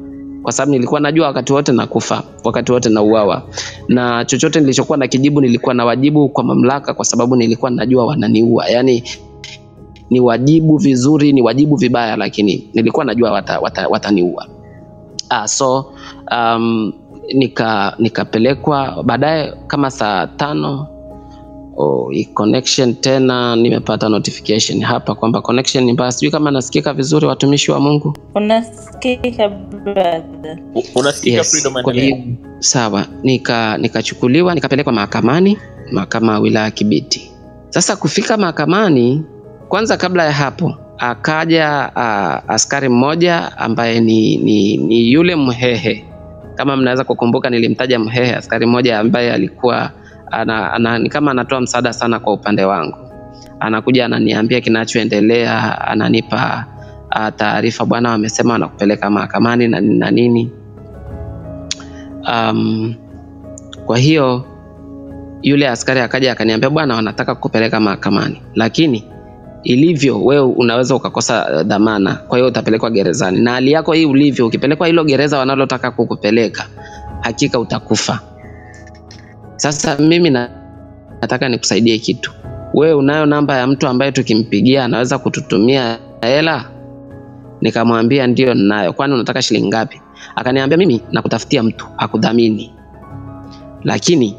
Kwa 0.44 0.52
sababu 0.52 0.72
nilikuwa 0.72 1.00
najua 1.00 1.28
wakati 1.28 1.54
wote 1.54 1.72
nakufa 1.72 2.24
wakati 2.44 2.72
wote 2.72 2.90
nauawa. 2.90 3.44
Na 3.88 4.26
chochote 4.26 4.60
nilichokuwa 4.60 4.98
na 4.98 5.08
kijibu 5.08 5.42
nilikuwa 5.42 5.74
na 5.74 5.86
wajibu 5.86 6.30
kwa 6.30 6.44
mamlaka 6.44 6.94
kwa 6.94 7.06
sababu 7.06 7.36
nilikuwa 7.36 7.72
najua 7.72 8.06
wananiua. 8.06 8.70
Yani 8.70 9.04
ni 10.10 10.20
wajibu 10.20 10.78
vizuri 10.78 11.34
ni 11.34 11.42
wajibu 11.42 11.76
vibaya 11.76 12.16
lakini 12.16 12.70
nilikuwa 12.74 13.06
najua 13.06 13.32
wata, 13.32 13.60
wata 13.60 14.12
ah, 15.30 15.48
so 15.48 15.94
um, 16.32 16.94
nika 17.34 17.96
nikapelekwa 18.00 19.04
baadaye 19.04 19.54
kama 19.68 19.92
saa 19.92 20.28
tano 20.28 20.88
oh, 21.82 22.12
connection 22.34 22.96
tena 22.96 23.56
nimepata 23.56 24.10
notification 24.10 24.82
hapa 24.82 25.16
kwamba 25.16 25.42
connection 25.42 25.84
ni 25.84 25.94
mbaya. 25.94 26.12
Sijui 26.12 26.32
kama 26.32 26.52
nasikika 26.52 26.94
vizuri 26.94 27.26
watumishi 27.26 27.72
wa 27.72 27.80
mungu? 27.80 28.18
Unasikika 28.36 29.50
brother? 29.50 30.58
Unasikika 30.96 31.38
yes. 31.38 31.52
freedom 31.52 31.74
kwa 31.84 31.94
endelea. 31.94 32.16
hiyo 32.16 32.36
sawa. 32.60 33.06
Nika 33.24 33.78
nikachukuliwa 33.78 34.56
nikapelekwa 34.56 34.94
mahakamani 34.94 35.58
mahakama 35.92 36.34
ya 36.34 36.40
wilaya 36.40 36.66
ya 36.66 36.72
kibiti. 36.72 37.32
Sasa 37.70 37.96
kufika 37.96 38.38
mahakamani 38.38 39.24
kwanza 39.70 39.98
kabla 39.98 40.26
ya 40.26 40.32
hapo 40.32 40.76
akaja 40.98 41.92
uh, 41.96 42.52
askari 42.54 42.90
mmoja 42.90 43.58
ambaye 43.58 44.00
ni, 44.02 44.38
ni, 44.38 44.78
ni 44.78 45.12
yule 45.12 45.36
mhehe. 45.36 46.06
Kama 46.56 46.76
mnaweza 46.78 47.04
kukumbuka 47.04 47.50
nilimtaja 47.50 48.00
mhehe 48.00 48.36
askari 48.36 48.66
mmoja 48.66 49.00
ambaye 49.00 49.34
alikuwa 49.34 49.92
ana, 50.32 50.74
ana, 50.74 51.00
ni 51.00 51.10
kama 51.10 51.32
anatoa 51.32 51.62
msaada 51.62 51.94
sana 51.94 52.20
kwa 52.20 52.34
upande 52.34 52.66
wangu. 52.66 52.98
Anakuja 53.60 54.06
ananiambia 54.06 54.62
kinachoendelea 54.62 55.82
ananipa 55.88 56.66
taarifa. 57.36 57.86
Bwana 57.86 58.10
wamesema 58.10 58.54
wanakupeleka 58.54 59.10
mahakamani 59.10 59.68
na, 59.68 59.82
na 59.82 60.12
nini. 60.12 60.52
Um, 62.34 62.96
kwa 63.86 63.98
hiyo 63.98 64.46
yule 65.42 65.70
askari 65.70 66.00
akaja 66.00 66.32
akaniambia 66.32 66.70
bwana 66.70 66.96
wanataka 66.96 67.36
kupeleka 67.36 67.80
mahakamani. 67.80 68.42
Lakini 68.56 69.04
ilivyo 69.64 70.26
wewe 70.26 70.54
unaweza 70.56 70.96
ukakosa 70.96 71.64
dhamana 71.64 72.16
kwa 72.16 72.38
hiyo 72.38 72.48
utapelekwa 72.48 72.90
gerezani. 72.92 73.40
Na 73.42 73.52
hali 73.52 73.72
yako 73.72 73.94
hii 73.94 74.06
ulivyo 74.06 74.48
ukipelekwa 74.48 74.88
hilo 74.88 75.04
gereza 75.04 75.38
wanalotaka 75.40 75.92
kukupeleka 75.92 76.68
hakika 77.22 77.60
utakufa 77.60 78.20
sasa 79.62 79.98
mimi 79.98 80.30
na, 80.30 80.50
nataka 81.22 81.50
nikusaidie 81.50 81.98
kitu. 82.00 82.32
Wewe 82.74 82.94
unayo 82.94 83.26
namba 83.26 83.58
ya 83.58 83.68
mtu 83.68 83.88
ambaye 83.88 84.12
tukimpigia 84.12 84.86
anaweza 84.86 85.18
kututumia 85.18 86.00
hela? 86.22 86.66
Nikamwambia 87.62 88.28
ndio 88.28 88.54
ninayo. 88.54 88.94
Kwani 88.94 89.14
unataka 89.14 89.42
shilingi 89.42 89.68
ngapi? 89.68 90.02
Akaniambia 90.36 90.78
mimi 90.78 91.02
nakutafutia 91.12 91.64
mtu 91.64 91.88
akudhamini 91.98 92.74
lakini 93.84 94.36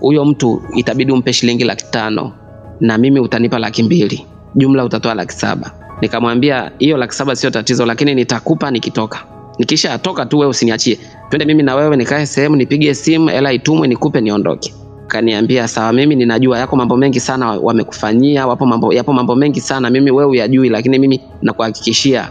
huyo 0.00 0.24
mtu 0.24 0.62
itabidi 0.76 1.12
umpe 1.12 1.32
shilingi 1.32 1.64
laki 1.64 1.84
tano 1.90 2.32
na 2.80 2.98
mimi 2.98 3.20
utanipa 3.20 3.58
laki 3.58 3.82
mbili. 3.82 4.26
Jumla 4.54 4.84
utatoa 4.84 5.14
laki 5.14 5.32
saba. 5.32 5.72
Nikamwambia 6.00 6.70
hiyo 6.78 6.96
laki 6.96 7.14
saba 7.14 7.36
sio 7.36 7.50
tatizo 7.50 7.86
lakini 7.86 8.14
nitakupa 8.14 8.70
nikitoka 8.70 9.24
nikisha 9.58 9.98
toka 9.98 10.26
tu 10.26 10.38
wewe 10.38 10.50
usiniachie. 10.50 10.98
Twende 11.28 11.44
mimi 11.44 11.62
na 11.62 11.74
wewe 11.74 11.96
nikae 11.96 12.26
sehemu 12.26 12.56
nipige 12.56 12.94
simu 12.94 13.28
hela 13.28 13.52
itumwe 13.52 13.88
nikupe 13.88 14.20
niondoke. 14.20 14.74
Kaniambia 15.06 15.68
sawa 15.68 15.92
mimi 15.92 16.16
ninajua 16.16 16.58
yako 16.58 16.76
mambo 16.76 16.96
mengi 16.96 17.20
sana 17.20 17.50
wamekufanyia 17.50 18.46
wapo 18.46 18.66
mambo 18.66 18.92
yapo 18.92 19.12
mambo 19.12 19.34
mengi 19.36 19.60
sana 19.60 19.90
mimi 19.90 20.10
wewe 20.10 20.30
uyajui 20.30 20.68
lakini 20.68 20.98
mimi 20.98 21.20
nakuhakikishia 21.42 22.28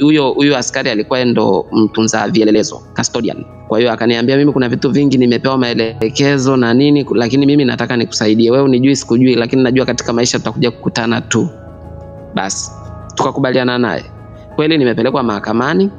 huyo 0.00 0.30
huyo 0.30 0.56
askari 0.58 0.90
alikuwa 0.90 1.24
ndo 1.24 1.66
mtunza 1.72 2.28
vielelezo 2.28 2.82
custodian. 2.96 3.44
Kwa 3.68 3.78
hiyo 3.78 3.92
akaniambia 3.92 4.36
mimi 4.36 4.52
kuna 4.52 4.68
vitu 4.68 4.90
vingi 4.90 5.18
nimepewa 5.18 5.58
maelekezo 5.58 6.56
na 6.56 6.74
nini 6.74 7.06
lakini 7.14 7.46
mimi 7.46 7.64
nataka 7.64 7.96
nikusaidie. 7.96 8.50
Wewe 8.50 8.64
unijui 8.64 8.96
sikujui 8.96 9.34
lakini 9.34 9.62
najua 9.62 9.86
katika 9.86 10.12
maisha 10.12 10.38
tutakuja 10.38 10.70
kukutana 10.70 11.20
tu. 11.20 11.48
Basi 12.34 12.70
tukakubaliana 13.14 13.78
naye. 13.78 14.04
Kweli 14.56 14.78
nimepelekwa 14.78 15.22
mahakamani 15.22 15.90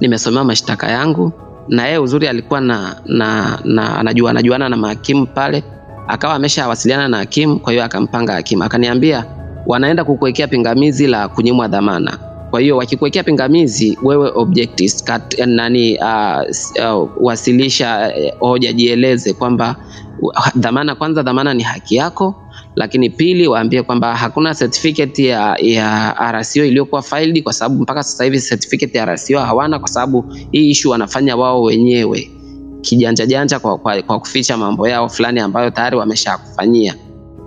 nimesomewa 0.00 0.44
mashtaka 0.44 0.90
yangu 0.90 1.32
na 1.68 1.86
yeye 1.86 1.98
uzuri 1.98 2.28
alikuwa 2.28 2.60
na, 2.60 2.96
na, 3.06 3.58
na 3.64 3.98
anajua 3.98 4.30
anajuana 4.30 4.68
na 4.68 4.76
mahakimu 4.76 5.26
pale 5.26 5.64
akawa 6.08 6.34
ameshawasiliana 6.34 7.08
na 7.08 7.16
hakimu 7.16 7.58
kwa 7.58 7.72
hiyo 7.72 7.84
akampanga 7.84 8.32
hakimu. 8.32 8.64
Akaniambia 8.64 9.24
wanaenda 9.66 10.04
kukuwekea 10.04 10.48
pingamizi 10.48 11.06
la 11.06 11.28
kunyimwa 11.28 11.68
dhamana. 11.68 12.18
Kwa 12.50 12.60
hiyo 12.60 12.76
wakikuwekea 12.76 13.22
pingamizi 13.24 13.98
wewe 14.02 14.30
objectives, 14.34 15.04
kat, 15.04 15.38
nani 15.46 15.98
uh, 15.98 16.40
uh, 17.02 17.08
wasilisha 17.20 18.12
uh, 18.32 18.38
hoja 18.48 18.72
jieleze 18.72 19.32
kwamba 19.32 19.76
uh, 20.22 20.48
dhamana 20.56 20.94
kwanza 20.94 21.22
dhamana 21.22 21.54
ni 21.54 21.62
haki 21.62 21.96
yako 21.96 22.34
lakini 22.76 23.10
pili 23.10 23.48
waambie 23.48 23.82
kwamba 23.82 24.16
hakuna 24.16 24.54
certificate 24.54 25.24
ya, 25.26 25.56
ya 25.60 26.14
RCO 26.32 26.64
iliyokuwa 26.64 27.02
filed 27.02 27.42
kwa 27.42 27.52
sababu 27.52 27.82
mpaka 27.82 28.02
sasa 28.02 28.24
hivi 28.24 28.40
certificate 28.40 28.98
ya 28.98 29.04
RCO 29.06 29.38
hawana 29.38 29.78
kwa 29.78 29.88
sababu 29.88 30.24
hii 30.52 30.70
issue 30.70 30.90
wanafanya 30.90 31.36
wao 31.36 31.62
wenyewe. 31.62 32.30
Kijanja 32.80 33.26
janja 33.26 33.58
kwa, 33.58 33.78
kwa, 33.78 34.02
kwa 34.02 34.20
kuficha 34.20 34.56
mambo 34.56 34.88
yao 34.88 35.08
fulani 35.08 35.40
ambayo 35.40 35.70
tayari 35.70 35.96
wameshakufanyia. 35.96 36.94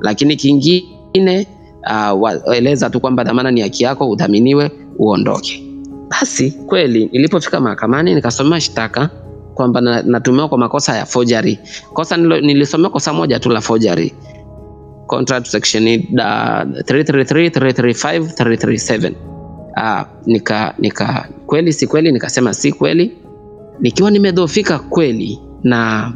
Lakini 0.02 0.36
kingine 0.36 1.48
uh, 1.90 2.22
waeleza 2.22 2.90
tu 2.90 3.00
kwamba 3.00 3.24
dhamana 3.24 3.52
ni 3.52 3.62
haki 3.62 3.84
yako 3.84 4.10
udhaminiwe 4.10 4.72
uondoke. 4.98 5.64
Basi 6.10 6.52
kweli 6.52 7.10
nilipofika 7.12 7.60
mahakamani 7.60 8.16
nikasomea 8.16 8.62
shtaka 8.62 9.10
kwamba 9.54 9.82
natumiwa 9.82 10.50
kwa 10.50 10.58
makosa 10.58 10.96
ya 10.98 11.06
forgery. 11.06 11.60
Kosa 11.94 12.18
nilisomewa 12.18 12.90
kosa 12.90 13.14
moja 13.14 13.40
tu 13.40 13.50
la 13.50 13.62
forgery 13.62 14.14
contract 15.10 15.48
section 15.50 15.84
uh, 15.84 16.70
333 16.86 17.50
335 17.50 18.38
337 18.38 19.14
ah, 19.76 20.06
nika 20.26 20.74
nika 20.80 21.30
kweli 21.46 21.74
si 21.74 21.88
kweli 21.88 22.12
nikasema 22.12 22.54
si 22.54 22.72
kweli. 22.72 23.18
Nikiwa 23.80 24.12
nimedhofika 24.12 24.80
kweli 24.80 25.40
na 25.64 26.14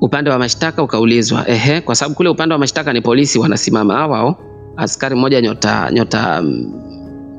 upande 0.00 0.30
wa 0.30 0.38
mashtaka 0.38 0.82
ukaulizwa 0.82 1.48
ehe 1.48 1.80
kwa 1.80 1.94
sababu 1.94 2.14
kule 2.14 2.28
upande 2.28 2.52
wa 2.52 2.58
mashtaka 2.58 2.92
ni 2.92 3.00
polisi 3.00 3.38
wanasimama 3.38 3.94
hawao 3.94 4.36
askari 4.76 5.14
mmoja 5.14 5.40
nyota 5.40 5.90
nyota 5.92 6.42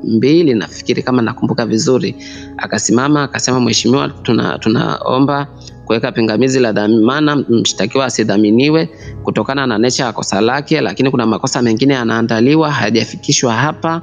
mbili 0.04 0.54
nafikiri 0.54 1.02
kama 1.02 1.22
nakumbuka 1.22 1.66
vizuri 1.66 2.16
akasimama 2.56 3.22
akasema 3.22 3.60
mheshimiwa 3.60 4.08
tuna 4.08 4.58
tunaomba 4.58 5.46
kuweka 5.86 6.12
pingamizi 6.12 6.60
la 6.60 6.72
dhamana 6.72 7.36
mshtakiwa 7.36 8.04
asidhaminiwe 8.04 8.88
kutokana 9.22 9.66
na 9.66 9.78
nature 9.78 10.04
ya 10.06 10.12
kosa 10.12 10.40
lake 10.40 10.80
lakini 10.80 11.10
kuna 11.10 11.26
makosa 11.26 11.62
mengine 11.62 11.94
yanaandaliwa 11.94 12.70
hayajafikishwa 12.70 13.52
hapa. 13.54 14.02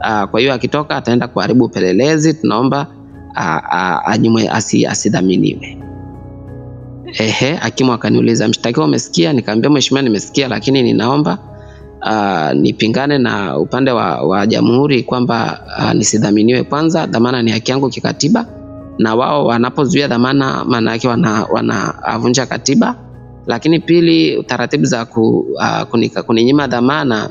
Uh, 0.00 0.24
kwa 0.30 0.40
hiyo 0.40 0.52
akitoka 0.54 0.96
ataenda 0.96 1.28
kuharibu 1.28 1.64
upelelezi. 1.64 2.34
Tunaomba 2.34 2.86
uh, 3.36 3.56
uh, 3.72 4.08
anyimwe 4.12 4.48
asi, 4.48 4.86
asidhaminiwe. 4.86 5.78
Ehe 7.18 7.54
hakimu 7.54 7.92
akaniuliza 7.92 8.48
mshtakiwa 8.48 8.86
umesikia? 8.86 9.32
Nikamwambia 9.32 9.70
mheshimiwa 9.70 10.02
nimesikia 10.02 10.48
lakini 10.48 10.82
ninaomba 10.82 11.38
uh, 12.06 12.60
nipingane 12.60 13.18
na 13.18 13.58
upande 13.58 13.90
wa, 13.90 14.22
wa 14.22 14.46
jamhuri 14.46 15.02
kwamba 15.02 15.60
uh, 15.78 15.92
nisidhaminiwe 15.92 16.62
kwanza. 16.62 17.06
Dhamana 17.06 17.42
ni 17.42 17.50
haki 17.50 17.70
yangu 17.70 17.88
kikatiba 17.88 18.46
na 18.98 19.14
wao 19.14 19.46
wanapozuia 19.46 20.08
dhamana 20.08 20.64
maana 20.64 20.92
yake 20.92 21.08
wanavunja 21.08 22.42
wana, 22.42 22.46
katiba. 22.48 22.96
Lakini 23.46 23.78
pili 23.80 24.42
taratibu 24.42 24.84
za 24.84 25.04
ku, 25.04 25.46
uh, 26.14 26.22
kuninyima 26.26 26.66
dhamana 26.66 27.30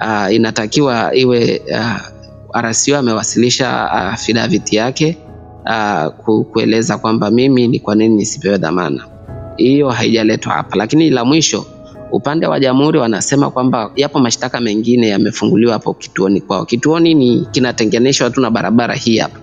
uh, 0.00 0.34
inatakiwa 0.34 1.14
iwe 1.14 1.62
uh, 1.72 2.60
RCO 2.60 2.96
amewasilisha 2.96 3.90
uh, 3.94 4.18
fidaviti 4.18 4.76
yake 4.76 5.18
uh, 5.66 6.42
kueleza 6.52 6.98
kwamba 6.98 7.30
mimi 7.30 7.68
ni 7.68 7.80
kwa 7.80 7.94
nini 7.94 8.16
nisipewe 8.16 8.58
dhamana. 8.58 9.04
Hiyo 9.56 9.88
haijaletwa 9.90 10.52
hapa. 10.52 10.76
Lakini 10.76 11.10
la 11.10 11.24
mwisho 11.24 11.64
upande 12.12 12.46
wa 12.46 12.60
jamhuri 12.60 12.98
wanasema 12.98 13.50
kwamba 13.50 13.90
yapo 13.96 14.18
mashtaka 14.18 14.60
mengine 14.60 15.08
yamefunguliwa 15.08 15.72
hapo 15.72 15.94
kituoni 15.94 16.40
kwao. 16.40 16.64
Kituoni 16.64 17.14
ni 17.14 17.46
kinatengeneshwa 17.50 18.30
tu 18.30 18.40
na 18.40 18.50
barabara 18.50 18.94
hii 18.94 19.18
hapa, 19.18 19.38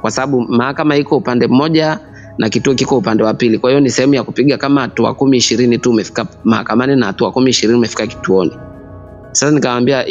kwa 0.00 0.10
sababu 0.10 0.40
mahakama 0.40 0.96
iko 0.96 1.16
upande 1.16 1.46
mmoja 1.46 1.98
na 2.38 2.48
kituo 2.48 2.74
kiko 2.74 2.96
upande 2.98 3.22
wa 3.22 3.34
pili. 3.34 3.58
Kwa 3.58 3.70
hiyo 3.70 3.80
ni 3.80 3.90
sehemu 3.90 4.14
ya 4.14 4.22
kupiga 4.22 4.56
kama 4.58 4.80
hatua 4.80 5.14
kumi 5.14 5.36
ishirini 5.36 5.78
tu 5.78 5.90
umefika 5.90 6.26
mahakamani 6.44 6.96
na 6.96 7.06
hatua 7.06 7.32
kumi 7.32 7.50
ishirini 7.50 7.78
umefika 7.78 8.06
kituoni. 8.06 8.52
Sasa 9.32 9.52
nikamwambia 9.52 10.02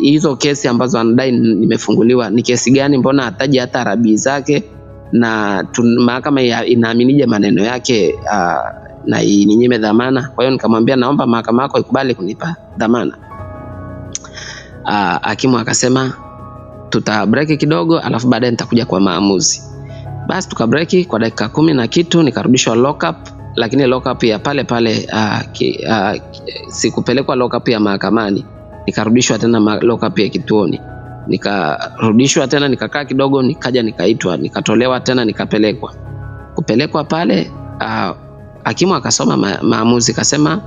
hizo 0.00 0.36
kesi 0.36 0.68
ambazo 0.68 0.98
anadai 0.98 1.32
nimefunguliwa 1.32 2.30
ni 2.30 2.42
kesi 2.42 2.70
gani? 2.70 2.98
Mbona 2.98 3.22
hataji 3.22 3.58
hata 3.58 3.84
rabii 3.84 4.16
zake 4.16 4.64
na 5.12 5.64
mahakama 5.98 6.42
inaaminije 6.42 7.26
maneno 7.26 7.64
yake 7.64 8.14
uh, 8.22 8.70
na 9.06 9.22
ininyime 9.22 9.78
dhamana? 9.78 10.28
Kwa 10.34 10.44
hiyo 10.44 10.50
nikamwambia 10.52 10.96
naomba 10.96 11.26
mahakama 11.26 11.62
yako 11.62 11.78
ikubali 11.78 12.14
kunipa 12.14 12.56
dhamana. 12.78 13.16
Hakimu 15.22 15.58
akasema 15.58 16.12
tuta 16.90 17.26
break 17.26 17.58
kidogo, 17.58 17.98
alafu 17.98 18.28
baadaye 18.28 18.50
nitakuja 18.50 18.86
kwa 18.86 19.00
maamuzi. 19.00 19.62
Basi 20.26 20.48
tukabreki 20.48 21.04
kwa 21.04 21.18
dakika 21.18 21.48
kumi 21.48 21.74
na 21.74 21.86
kitu, 21.88 22.22
nikarudishwa 22.22 22.74
lockup, 22.76 23.16
lakini 23.56 23.86
lockup 23.86 24.24
ya 24.24 24.38
pale 24.38 24.64
pale 24.64 25.08
uh, 25.12 25.40
uh, 25.88 26.22
sikupelekwa 26.68 27.36
lockup 27.36 27.68
ya 27.68 27.80
mahakamani, 27.80 28.44
nikarudishwa 28.86 29.38
tena 29.38 29.58
lockup 29.80 30.18
ya 30.18 30.28
kituoni. 30.28 30.80
Nikarudishwa 31.26 32.46
tena, 32.48 32.68
nikakaa 32.68 33.04
kidogo, 33.04 33.42
nikaja 33.42 33.82
nikaitwa, 33.82 34.36
nikatolewa 34.36 35.00
tena, 35.00 35.24
nikapelekwa. 35.24 35.94
Kupelekwa 36.54 37.04
pale 37.04 37.50
uh, 37.80 38.16
hakimu 38.64 38.94
akasoma 38.94 39.36
ma, 39.36 39.58
maamuzi 39.62 40.14
kasema 40.14 40.60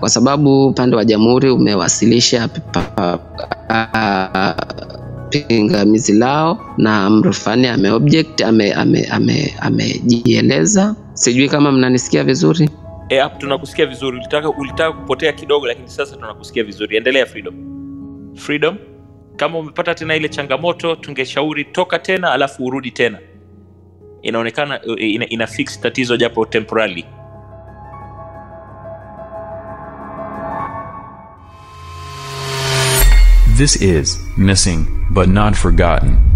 kwa 0.00 0.08
sababu 0.08 0.66
upande 0.66 0.96
wa 0.96 1.04
jamhuri 1.04 1.50
umewasilisha 1.50 2.48
pingamizi 5.40 6.12
lao 6.12 6.74
na 6.78 7.10
mrufani 7.10 7.66
ame 7.66 7.88
ame 8.72 9.54
ame. 9.60 10.02
Sijui 11.14 11.48
kama 11.48 11.72
mnanisikia 11.72 12.24
vizuri. 12.24 12.70
E, 13.08 13.18
hapo 13.18 13.38
tunakusikia 13.38 13.86
vizuri. 13.86 14.16
Ulitaka, 14.16 14.50
ulitaka 14.50 14.92
kupotea 14.92 15.32
kidogo, 15.32 15.66
lakini 15.66 15.88
sasa 15.88 16.16
tunakusikia 16.16 16.64
vizuri. 16.64 16.96
Endelea 16.96 17.26
Freedom. 17.26 17.54
Freedom, 18.36 18.76
kama 19.36 19.58
umepata 19.58 19.94
tena 19.94 20.16
ile 20.16 20.28
changamoto, 20.28 20.94
tungeshauri 20.96 21.64
toka 21.64 21.98
tena, 21.98 22.32
alafu 22.32 22.64
urudi 22.66 22.90
tena. 22.90 23.18
Inaonekana 24.22 24.80
eh, 24.98 25.10
ina, 25.14 25.28
ina 25.28 25.46
fix 25.46 25.80
tatizo 25.80 26.16
japo 26.16 26.46
temporarily. 26.46 27.04
This 33.54 33.76
is 33.76 34.18
Missing 34.38 34.88
but 35.10 35.28
Not 35.28 35.54
Forgotten. 35.54 36.31